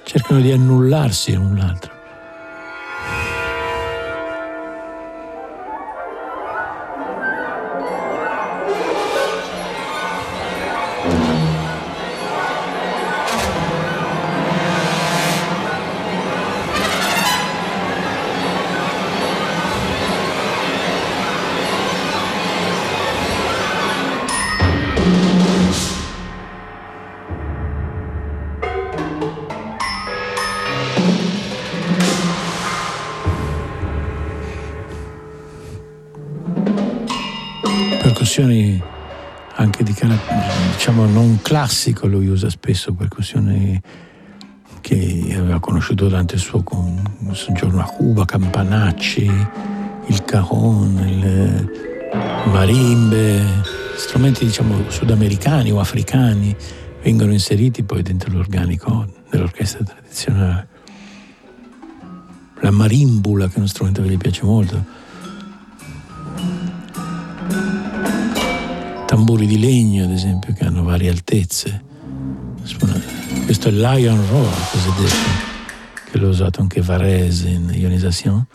cercano 0.06 0.40
di 0.40 0.52
annullarsi 0.52 1.34
l'un 1.34 1.56
l'altro. 1.58 1.95
Percussioni 38.36 38.82
anche 39.58 39.84
di 39.84 39.94
diciamo 40.74 41.06
non 41.06 41.40
classico, 41.42 42.06
lui 42.06 42.28
usa 42.28 42.50
spesso 42.50 42.94
percussioni 42.94 43.82
che 44.82 45.34
aveva 45.38 45.62
conosciuto 45.62 46.08
durante 46.08 46.36
il 46.36 46.42
suo 46.42 46.62
soggiorno 47.32 47.80
a 47.80 47.86
Cuba, 47.86 48.26
campanacci, 48.26 49.32
il 50.08 50.26
cajon, 50.26 50.98
il 51.08 51.72
marimbe, 52.52 53.42
strumenti 53.96 54.44
diciamo 54.44 54.90
sudamericani 54.90 55.72
o 55.72 55.80
africani 55.80 56.54
vengono 57.02 57.32
inseriti 57.32 57.84
poi 57.84 58.02
dentro 58.02 58.34
l'organico 58.34 59.08
dell'orchestra 59.30 59.86
tradizionale. 59.86 60.68
La 62.60 62.72
marimbula, 62.72 63.48
che 63.48 63.56
è 63.56 63.58
uno 63.60 63.68
strumento 63.68 64.02
che 64.02 64.10
gli 64.10 64.18
piace 64.18 64.44
molto, 64.44 65.05
tamburi 69.16 69.48
di 69.48 69.58
legno, 69.58 70.04
ad 70.04 70.12
esempio, 70.12 70.52
che 70.52 70.66
hanno 70.66 70.84
varie 70.84 71.10
altezze. 71.10 71.82
Questo 73.46 73.70
è 73.70 73.72
l'Iron 73.72 74.30
Roar, 74.30 74.70
cosiddetto, 74.72 75.30
che 76.12 76.18
l'ho 76.18 76.28
usato 76.28 76.60
anche 76.60 76.82
Varese 76.82 77.48
in 77.48 77.72
Ionisation. 77.74 78.46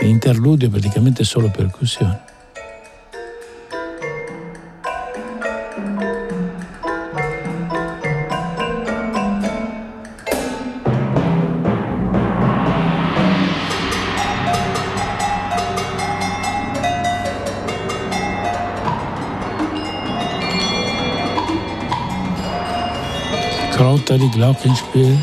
Interludio 0.00 0.70
praticamente 0.70 1.24
solo 1.24 1.50
percussione. 1.50 2.28
Grotta 24.10 24.16
di 24.16 24.28
Glockenspiel. 24.28 25.22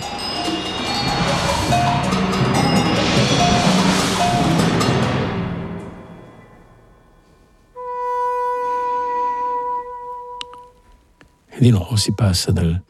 E 11.49 11.59
di 11.59 11.69
nuovo 11.69 11.97
si 11.97 12.13
passa 12.13 12.51
dal, 12.51 12.81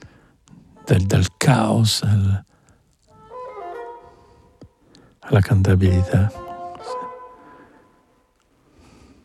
dal, 0.86 1.02
dal 1.02 1.26
caos 1.36 2.04
al, 2.04 2.44
alla 5.22 5.40
cantabilità, 5.40 6.32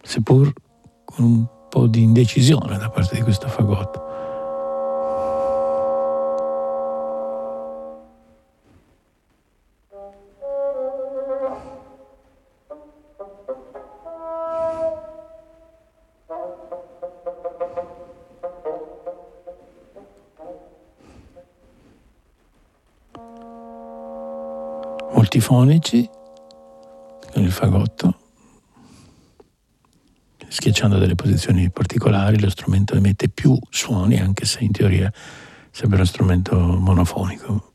seppur 0.02 0.50
con 1.04 1.24
un 1.24 1.46
po' 1.68 1.86
di 1.86 2.02
indecisione 2.02 2.78
da 2.78 2.88
parte 2.88 3.16
di 3.16 3.20
questo 3.20 3.48
fagotto. 3.48 4.11
Multifonici 25.52 26.08
con 27.32 27.42
il 27.42 27.52
fagotto, 27.52 28.16
schiacciando 30.48 30.98
delle 30.98 31.14
posizioni 31.14 31.70
particolari, 31.70 32.40
lo 32.40 32.50
strumento 32.50 32.94
emette 32.94 33.28
più 33.28 33.56
suoni, 33.68 34.18
anche 34.18 34.46
se 34.46 34.64
in 34.64 34.72
teoria 34.72 35.12
sembra 35.70 35.98
uno 35.98 36.06
strumento 36.06 36.56
monofonico. 36.56 37.72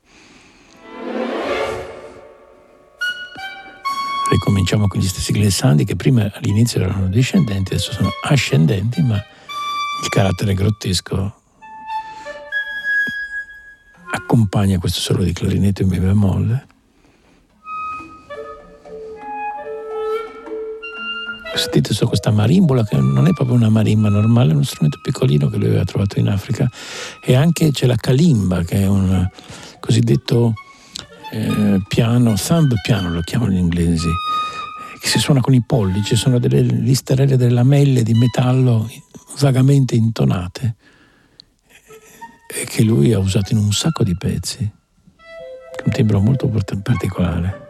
Ricominciamo 4.30 4.88
con 4.88 5.00
gli 5.00 5.08
stessi 5.08 5.32
glissandi 5.32 5.86
che 5.86 5.96
prima 5.96 6.30
all'inizio 6.34 6.82
erano 6.82 7.08
discendenti, 7.08 7.74
adesso 7.74 7.94
sono 7.94 8.10
ascendenti, 8.24 9.02
ma 9.02 9.16
il 9.16 10.10
carattere 10.10 10.54
grottesco 10.54 11.36
accompagna 14.12 14.78
questo 14.78 15.00
solo 15.00 15.24
di 15.24 15.32
clarinetto 15.32 15.84
in 15.84 15.90
mi 15.90 16.00
bemolle. 16.00 16.76
Sentite 21.58 21.94
su 21.94 22.08
questa 22.08 22.32
marimbola 22.32 22.84
che 22.84 22.98
non 22.98 23.28
è 23.28 23.34
proprio 23.34 23.56
una 23.56 23.70
marimba 23.70 24.10
normale, 24.10 24.52
è 24.52 24.54
uno 24.54 24.64
strumento 24.64 25.00
piccolino 25.02 25.50
che 25.50 25.58
lui 25.58 25.68
aveva 25.68 25.84
trovato 25.84 26.20
in 26.20 26.30
Africa 26.30 26.70
e 27.22 27.36
anche 27.36 27.72
c'è 27.72 27.86
la 27.86 27.96
kalimba 27.96 28.64
che 28.64 28.82
è 28.82 28.88
un 28.88 29.28
cosiddetto 29.80 30.54
eh, 31.32 31.82
piano, 31.88 32.36
thumb 32.36 32.74
piano 32.82 33.12
lo 33.12 33.22
chiamano 33.22 33.52
gli 33.52 33.58
inglesi, 33.58 34.10
che 35.00 35.08
si 35.08 35.20
suona 35.20 35.42
con 35.42 35.54
i 35.54 35.64
pollici, 35.66 36.16
sono 36.16 36.40
delle 36.40 36.62
listerelle, 36.62 37.38
delle 37.38 37.54
lamelle 37.54 38.04
di 38.04 38.14
metallo 38.14 38.90
vagamente 39.40 39.96
intonate 39.96 40.76
e 42.48 42.66
che 42.66 42.84
lui 42.84 43.14
ha 43.14 43.20
usato 43.20 43.54
in 43.54 43.60
un 43.60 43.72
sacco 43.72 44.04
di 44.04 44.16
pezzi, 44.16 44.60
un 45.86 45.92
timbro 45.92 46.20
molto 46.20 46.48
particolare. 46.82 47.67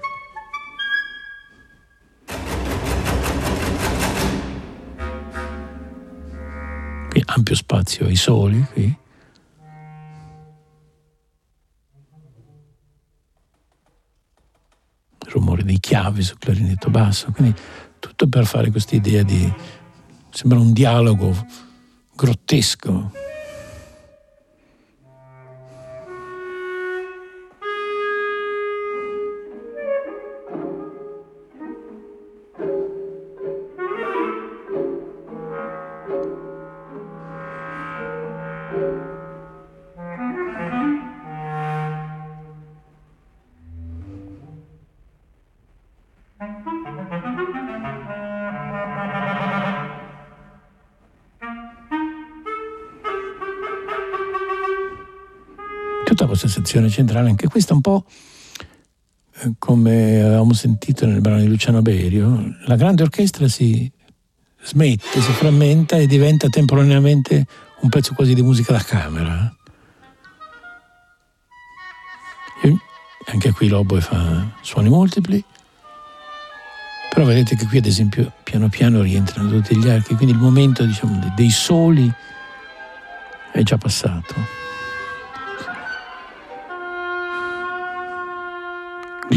Ampio 7.38 7.56
spazio 7.56 8.06
ai 8.06 8.16
soli 8.16 8.66
qui. 8.74 8.98
Il 15.20 15.34
rumore 15.34 15.64
dei 15.64 15.80
chiavi 15.80 16.24
sul 16.24 16.38
clarinetto 16.40 16.90
basso, 16.90 17.32
quindi 17.32 17.56
tutto 18.00 18.28
per 18.28 18.46
fare 18.46 18.72
questa 18.72 18.96
idea 18.96 19.24
di 19.24 19.54
sembra 20.30 20.60
un 20.60 20.72
dialogo 20.72 21.36
grottesco 22.16 23.12
questa 56.26 56.48
sezione 56.48 56.90
centrale, 56.90 57.30
anche 57.30 57.48
questa 57.48 57.74
un 57.74 57.82
po' 57.82 58.06
eh, 59.40 59.54
come 59.60 60.22
avevamo 60.22 60.54
sentito 60.54 61.06
nel 61.06 61.22
brano 61.22 61.42
di 61.42 61.48
Luciano 61.48 61.82
Berio, 61.82 62.56
la 62.66 62.76
grande 62.76 63.04
orchestra 63.04 63.48
si 63.48 63.92
smette, 64.64 65.22
si 65.22 65.32
frammenta 65.32 65.98
e 65.98 66.08
diventa 66.08 66.48
temporaneamente 66.50 67.46
un 67.82 67.90
pezzo 67.90 68.14
quasi 68.14 68.34
di 68.34 68.42
musica 68.42 68.74
da 68.74 68.84
camera. 68.84 69.52
Anche 73.30 73.52
qui 73.52 73.68
l'oboe 73.68 74.00
fa 74.00 74.56
suoni 74.62 74.88
multipli, 74.88 75.44
però 77.10 77.26
vedete 77.26 77.58
che 77.58 77.66
qui 77.66 77.80
ad 77.80 77.86
esempio 77.86 78.32
piano 78.42 78.70
piano 78.70 79.02
rientrano 79.02 79.50
tutti 79.50 79.76
gli 79.76 79.90
archi, 79.90 80.16
quindi 80.16 80.34
il 80.34 80.40
momento 80.40 80.86
diciamo, 80.86 81.34
dei 81.36 81.50
soli 81.50 82.10
è 83.52 83.62
già 83.64 83.78
passato. 83.78 84.34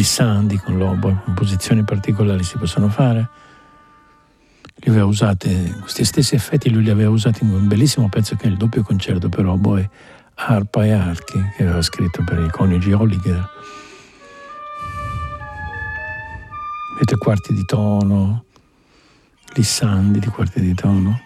Glissandi 0.01 0.57
con 0.57 0.79
l'oboe, 0.79 1.21
composizioni 1.25 1.85
particolari 1.85 2.43
si 2.43 2.57
possono 2.57 2.89
fare. 2.89 3.29
Lui 4.77 4.95
aveva 4.95 5.05
usate, 5.05 5.77
questi 5.81 6.07
stessi 6.07 6.35
effetti 6.35 6.71
lui 6.71 6.83
li 6.83 6.89
aveva 6.89 7.11
usati 7.11 7.45
in 7.45 7.51
un 7.51 7.69
bellissimo 7.69 8.09
pezzo 8.09 8.35
che 8.35 8.45
è 8.45 8.47
il 8.47 8.57
doppio 8.57 8.83
concerto 8.83 9.29
per 9.29 9.45
oboe, 9.45 9.91
arpa 10.37 10.87
e 10.87 10.93
archi, 10.93 11.39
che 11.55 11.65
aveva 11.65 11.83
scritto 11.83 12.25
per 12.25 12.39
i 12.39 12.49
coniugi 12.49 12.93
Holliger. 12.93 13.47
Vedete 16.95 17.17
quarti 17.19 17.53
di 17.53 17.65
tono, 17.67 18.45
glissandi 19.53 20.19
di 20.19 20.29
quarti 20.29 20.61
di 20.63 20.73
tono. 20.73 21.21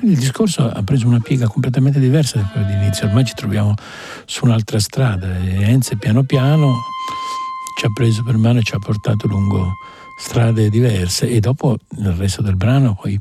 Quindi 0.00 0.16
il 0.16 0.24
discorso 0.24 0.66
ha 0.66 0.82
preso 0.82 1.06
una 1.06 1.20
piega 1.20 1.46
completamente 1.46 2.00
diversa 2.00 2.38
da 2.38 2.46
quella 2.46 2.66
di 2.66 2.72
inizio, 2.72 3.06
ormai 3.06 3.22
ci 3.22 3.34
troviamo 3.34 3.74
su 4.24 4.46
un'altra 4.46 4.80
strada 4.80 5.36
e 5.36 5.62
Enze 5.62 5.96
piano 5.96 6.22
piano 6.22 6.74
ci 7.78 7.84
ha 7.84 7.90
preso 7.92 8.22
per 8.22 8.38
mano 8.38 8.60
e 8.60 8.62
ci 8.62 8.74
ha 8.74 8.78
portato 8.78 9.26
lungo 9.26 9.74
strade 10.18 10.70
diverse 10.70 11.28
e 11.28 11.38
dopo 11.40 11.76
nel 11.98 12.14
resto 12.14 12.40
del 12.40 12.56
brano 12.56 12.94
poi 12.94 13.20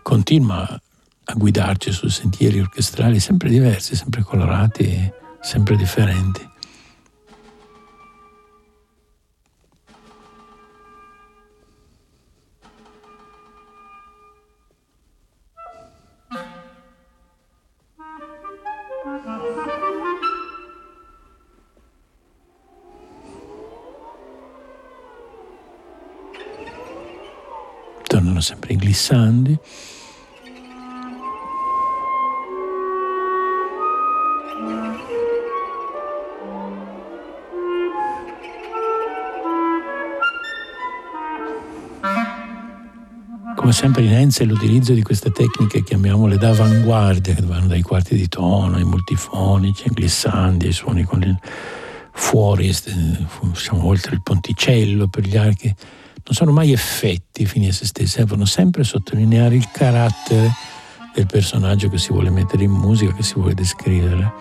continua 0.00 0.80
a 1.24 1.32
guidarci 1.34 1.90
su 1.90 2.06
sentieri 2.06 2.60
orchestrali 2.60 3.18
sempre 3.18 3.48
diversi, 3.48 3.96
sempre 3.96 4.22
colorati, 4.22 5.10
sempre 5.40 5.74
differenti. 5.74 6.53
Sempre 28.44 28.74
i 28.74 28.76
glissandi. 28.76 29.58
Come 43.56 43.72
sempre 43.72 44.02
in 44.02 44.12
Enze 44.12 44.44
l'utilizzo 44.44 44.92
di 44.92 45.00
queste 45.00 45.30
tecniche, 45.30 45.82
chiamiamole 45.82 46.36
d'avanguardia, 46.36 47.32
che 47.32 47.40
vanno 47.40 47.68
dai 47.68 47.80
quarti 47.80 48.14
di 48.14 48.28
tono, 48.28 48.76
ai 48.76 48.84
multifonici, 48.84 49.84
ai 49.88 49.94
glissandi, 49.94 50.66
ai 50.66 50.72
suoni 50.72 51.04
con 51.04 51.22
il 51.22 51.34
fuori, 52.12 52.66
diciamo, 52.66 53.86
oltre 53.86 54.14
il 54.14 54.20
ponticello 54.22 55.08
per 55.08 55.24
gli 55.24 55.38
archi 55.38 55.74
non 56.26 56.34
sono 56.34 56.52
mai 56.52 56.72
effetti 56.72 57.44
fini 57.44 57.68
a 57.68 57.72
se 57.72 57.84
stessi, 57.84 58.08
servono 58.08 58.46
sempre 58.46 58.82
sottolineare 58.82 59.56
il 59.56 59.70
carattere 59.70 60.50
del 61.14 61.26
personaggio 61.26 61.90
che 61.90 61.98
si 61.98 62.12
vuole 62.12 62.30
mettere 62.30 62.64
in 62.64 62.70
musica, 62.70 63.12
che 63.12 63.22
si 63.22 63.34
vuole 63.34 63.52
descrivere. 63.52 64.32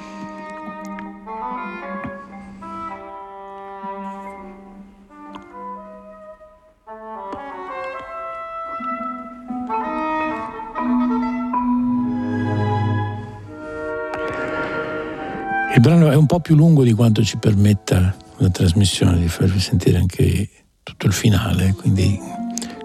Il 15.76 15.82
brano 15.82 16.10
è 16.10 16.15
un 16.15 16.28
po' 16.28 16.39
più 16.39 16.56
lungo 16.56 16.84
di 16.84 16.93
quanto 16.93 17.24
ci 17.24 17.36
permetta 17.38 18.15
la 18.38 18.50
trasmissione 18.50 19.19
di 19.19 19.28
farvi 19.28 19.60
sentire 19.60 19.98
anche 19.98 20.62
tutto 21.04 21.08
il 21.08 21.13
finale, 21.13 21.74
quindi 21.74 22.20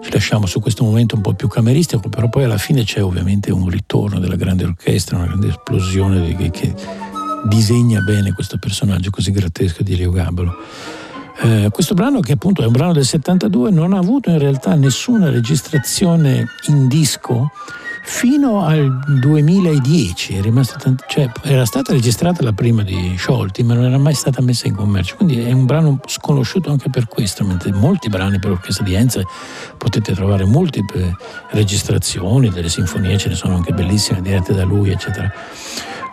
ci 0.01 0.11
lasciamo 0.11 0.45
su 0.45 0.59
questo 0.59 0.83
momento 0.83 1.15
un 1.15 1.21
po' 1.21 1.33
più 1.33 1.47
cameristico, 1.47 2.09
però 2.09 2.27
poi 2.27 2.43
alla 2.43 2.57
fine 2.57 2.83
c'è 2.83 3.01
ovviamente 3.01 3.51
un 3.51 3.69
ritorno 3.69 4.19
della 4.19 4.35
grande 4.35 4.65
orchestra, 4.65 5.17
una 5.17 5.27
grande 5.27 5.49
esplosione 5.49 6.35
che, 6.35 6.49
che 6.49 6.73
disegna 7.45 8.01
bene 8.01 8.33
questo 8.33 8.57
personaggio 8.57 9.09
così 9.09 9.31
grottesco 9.31 9.83
di 9.83 9.93
Elio 9.93 10.11
Gabalo. 10.11 10.53
Eh, 11.41 11.69
questo 11.71 11.93
brano, 11.93 12.19
che 12.19 12.33
appunto 12.33 12.61
è 12.61 12.65
un 12.65 12.73
brano 12.73 12.91
del 12.91 13.05
72, 13.05 13.71
non 13.71 13.93
ha 13.93 13.97
avuto 13.97 14.29
in 14.29 14.39
realtà 14.39 14.75
nessuna 14.75 15.29
registrazione 15.29 16.45
in 16.67 16.87
disco 16.87 17.51
fino 18.11 18.65
al 18.65 18.99
2010 19.21 20.41
tant- 20.79 21.05
cioè, 21.07 21.29
era 21.43 21.63
stata 21.63 21.93
registrata 21.93 22.43
la 22.43 22.53
prima 22.53 22.81
di 22.81 23.13
Sciolti 23.15 23.61
ma 23.61 23.75
non 23.75 23.85
era 23.85 23.99
mai 23.99 24.15
stata 24.15 24.41
messa 24.41 24.67
in 24.67 24.75
commercio. 24.75 25.15
Quindi 25.15 25.39
è 25.41 25.51
un 25.51 25.65
brano 25.65 25.99
sconosciuto 26.07 26.71
anche 26.71 26.89
per 26.89 27.07
questo 27.07 27.45
mentre 27.45 27.71
molti 27.71 28.09
brani 28.09 28.39
per 28.39 28.49
orchestra 28.49 28.83
di 28.83 28.95
Enze 28.95 29.23
potete 29.77 30.13
trovare 30.15 30.43
molte 30.45 30.83
registrazioni 31.51 32.49
delle 32.49 32.67
sinfonie 32.67 33.17
ce 33.17 33.29
ne 33.29 33.35
sono 33.35 33.55
anche 33.55 33.73
bellissime 33.73 34.21
dirette 34.21 34.53
da 34.53 34.63
lui 34.63 34.89
eccetera. 34.89 35.31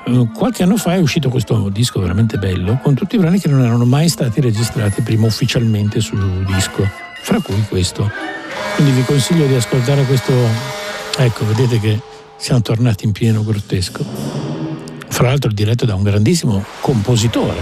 Eh, 0.04 0.28
qualche 0.34 0.64
anno 0.64 0.76
fa 0.76 0.94
è 0.94 0.98
uscito 0.98 1.30
questo 1.30 1.70
disco 1.70 1.98
veramente 1.98 2.36
bello 2.36 2.78
con 2.82 2.94
tutti 2.94 3.16
i 3.16 3.18
brani 3.18 3.40
che 3.40 3.48
non 3.48 3.64
erano 3.64 3.86
mai 3.86 4.10
stati 4.10 4.42
registrati 4.42 5.00
prima 5.00 5.26
ufficialmente 5.26 6.00
sul 6.00 6.44
disco 6.44 6.86
fra 7.22 7.40
cui 7.40 7.64
questo. 7.66 8.08
Quindi 8.74 8.92
vi 8.92 9.04
consiglio 9.04 9.46
di 9.46 9.54
ascoltare 9.54 10.04
questo 10.04 10.84
Ecco, 11.18 11.46
vedete 11.46 11.80
che 11.80 11.98
siamo 12.36 12.60
tornati 12.60 13.06
in 13.06 13.12
pieno 13.12 13.42
grottesco. 13.42 14.04
Fra 15.08 15.28
l'altro 15.28 15.50
diretto 15.50 15.86
da 15.86 15.94
un 15.94 16.02
grandissimo 16.02 16.62
compositore, 16.80 17.58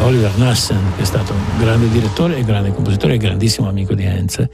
Oliver 0.00 0.36
Nassen, 0.36 0.94
che 0.96 1.02
è 1.02 1.04
stato 1.04 1.32
un 1.32 1.58
grande 1.58 1.88
direttore 1.88 2.36
e 2.36 2.42
grande 2.42 2.74
compositore 2.74 3.14
e 3.14 3.18
grandissimo 3.18 3.68
amico 3.68 3.94
di 3.94 4.04
Enze. 4.04 4.50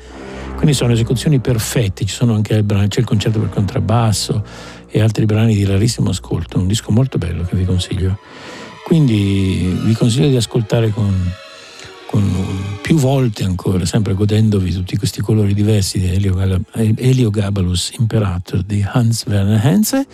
Quindi 0.55 0.75
sono 0.75 0.93
esecuzioni 0.93 1.39
perfette, 1.39 2.05
ci 2.05 2.15
sono 2.15 2.35
anche 2.35 2.63
brani, 2.63 2.89
c'è 2.89 3.01
il 3.01 3.07
concerto 3.07 3.39
per 3.39 3.49
contrabbasso 3.49 4.45
e 4.89 5.01
altri 5.01 5.25
brani 5.25 5.55
di 5.55 5.65
rarissimo 5.65 6.11
ascolto, 6.11 6.59
un 6.59 6.67
disco 6.67 6.93
molto 6.93 7.17
bello 7.17 7.43
che 7.45 7.57
vi 7.57 7.65
consiglio. 7.65 8.19
Quindi 8.85 9.81
vi 9.83 9.95
consiglio 9.95 10.29
di 10.29 10.37
ascoltare 10.37 10.91
con, 10.91 11.33
con 12.07 12.76
più 12.87 12.99
volte 12.99 13.43
ancora, 13.43 13.85
sempre 13.85 14.15
godendovi 14.15 14.73
tutti 14.73 14.97
questi 14.97 15.21
colori 15.21 15.55
diversi 15.55 15.99
di 15.99 16.09
Heliogabalus 16.09 17.91
Imperator 17.99 18.63
di 18.63 18.81
Hans 18.89 19.25
Werner 19.27 19.61
Henze. 19.61 20.07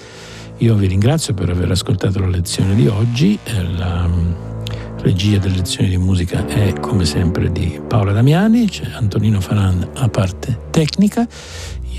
Io 0.56 0.74
vi 0.76 0.86
ringrazio 0.86 1.34
per 1.34 1.50
aver 1.50 1.70
ascoltato 1.70 2.18
la 2.20 2.28
lezione 2.28 2.74
di 2.74 2.86
oggi. 2.86 3.38
Eh, 3.44 3.62
la 3.74 4.08
mm, 4.08 4.32
regia 5.00 5.36
delle 5.36 5.56
lezioni 5.56 5.90
di 5.90 5.98
musica 5.98 6.46
è 6.46 6.72
come 6.80 7.04
sempre 7.04 7.52
di 7.52 7.78
Paola 7.86 8.12
Damiani, 8.12 8.66
c'è 8.66 8.90
Antonino 8.94 9.42
Faran 9.42 9.90
a 9.96 10.08
parte 10.08 10.68
tecnica. 10.70 11.28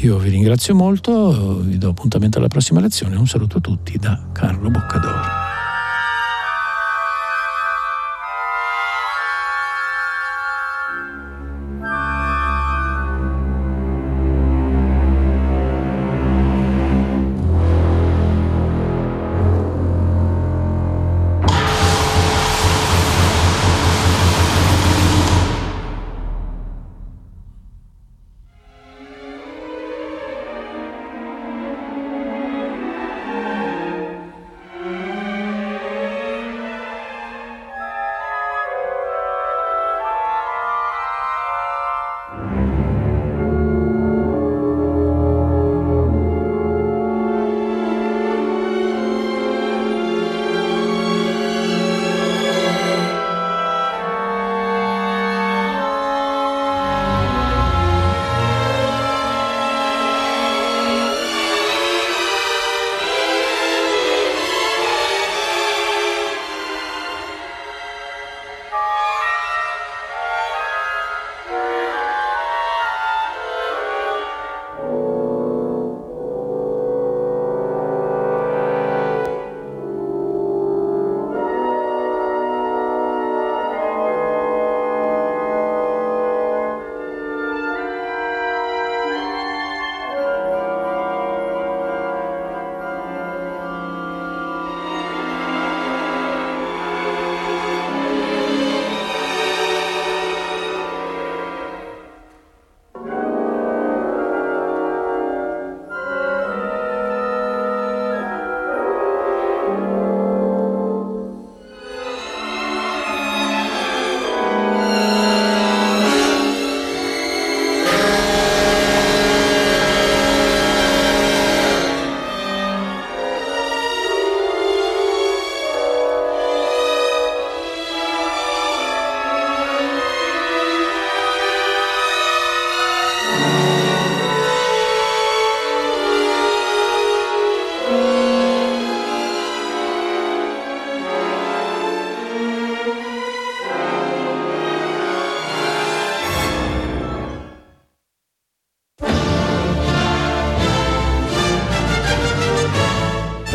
Io 0.01 0.17
vi 0.17 0.29
ringrazio 0.29 0.73
molto, 0.73 1.59
vi 1.59 1.77
do 1.77 1.89
appuntamento 1.89 2.39
alla 2.39 2.47
prossima 2.47 2.79
lezione. 2.79 3.15
Un 3.15 3.27
saluto 3.27 3.59
a 3.59 3.61
tutti 3.61 3.99
da 3.99 4.19
Carlo 4.31 4.71
Boccadoro. 4.71 5.42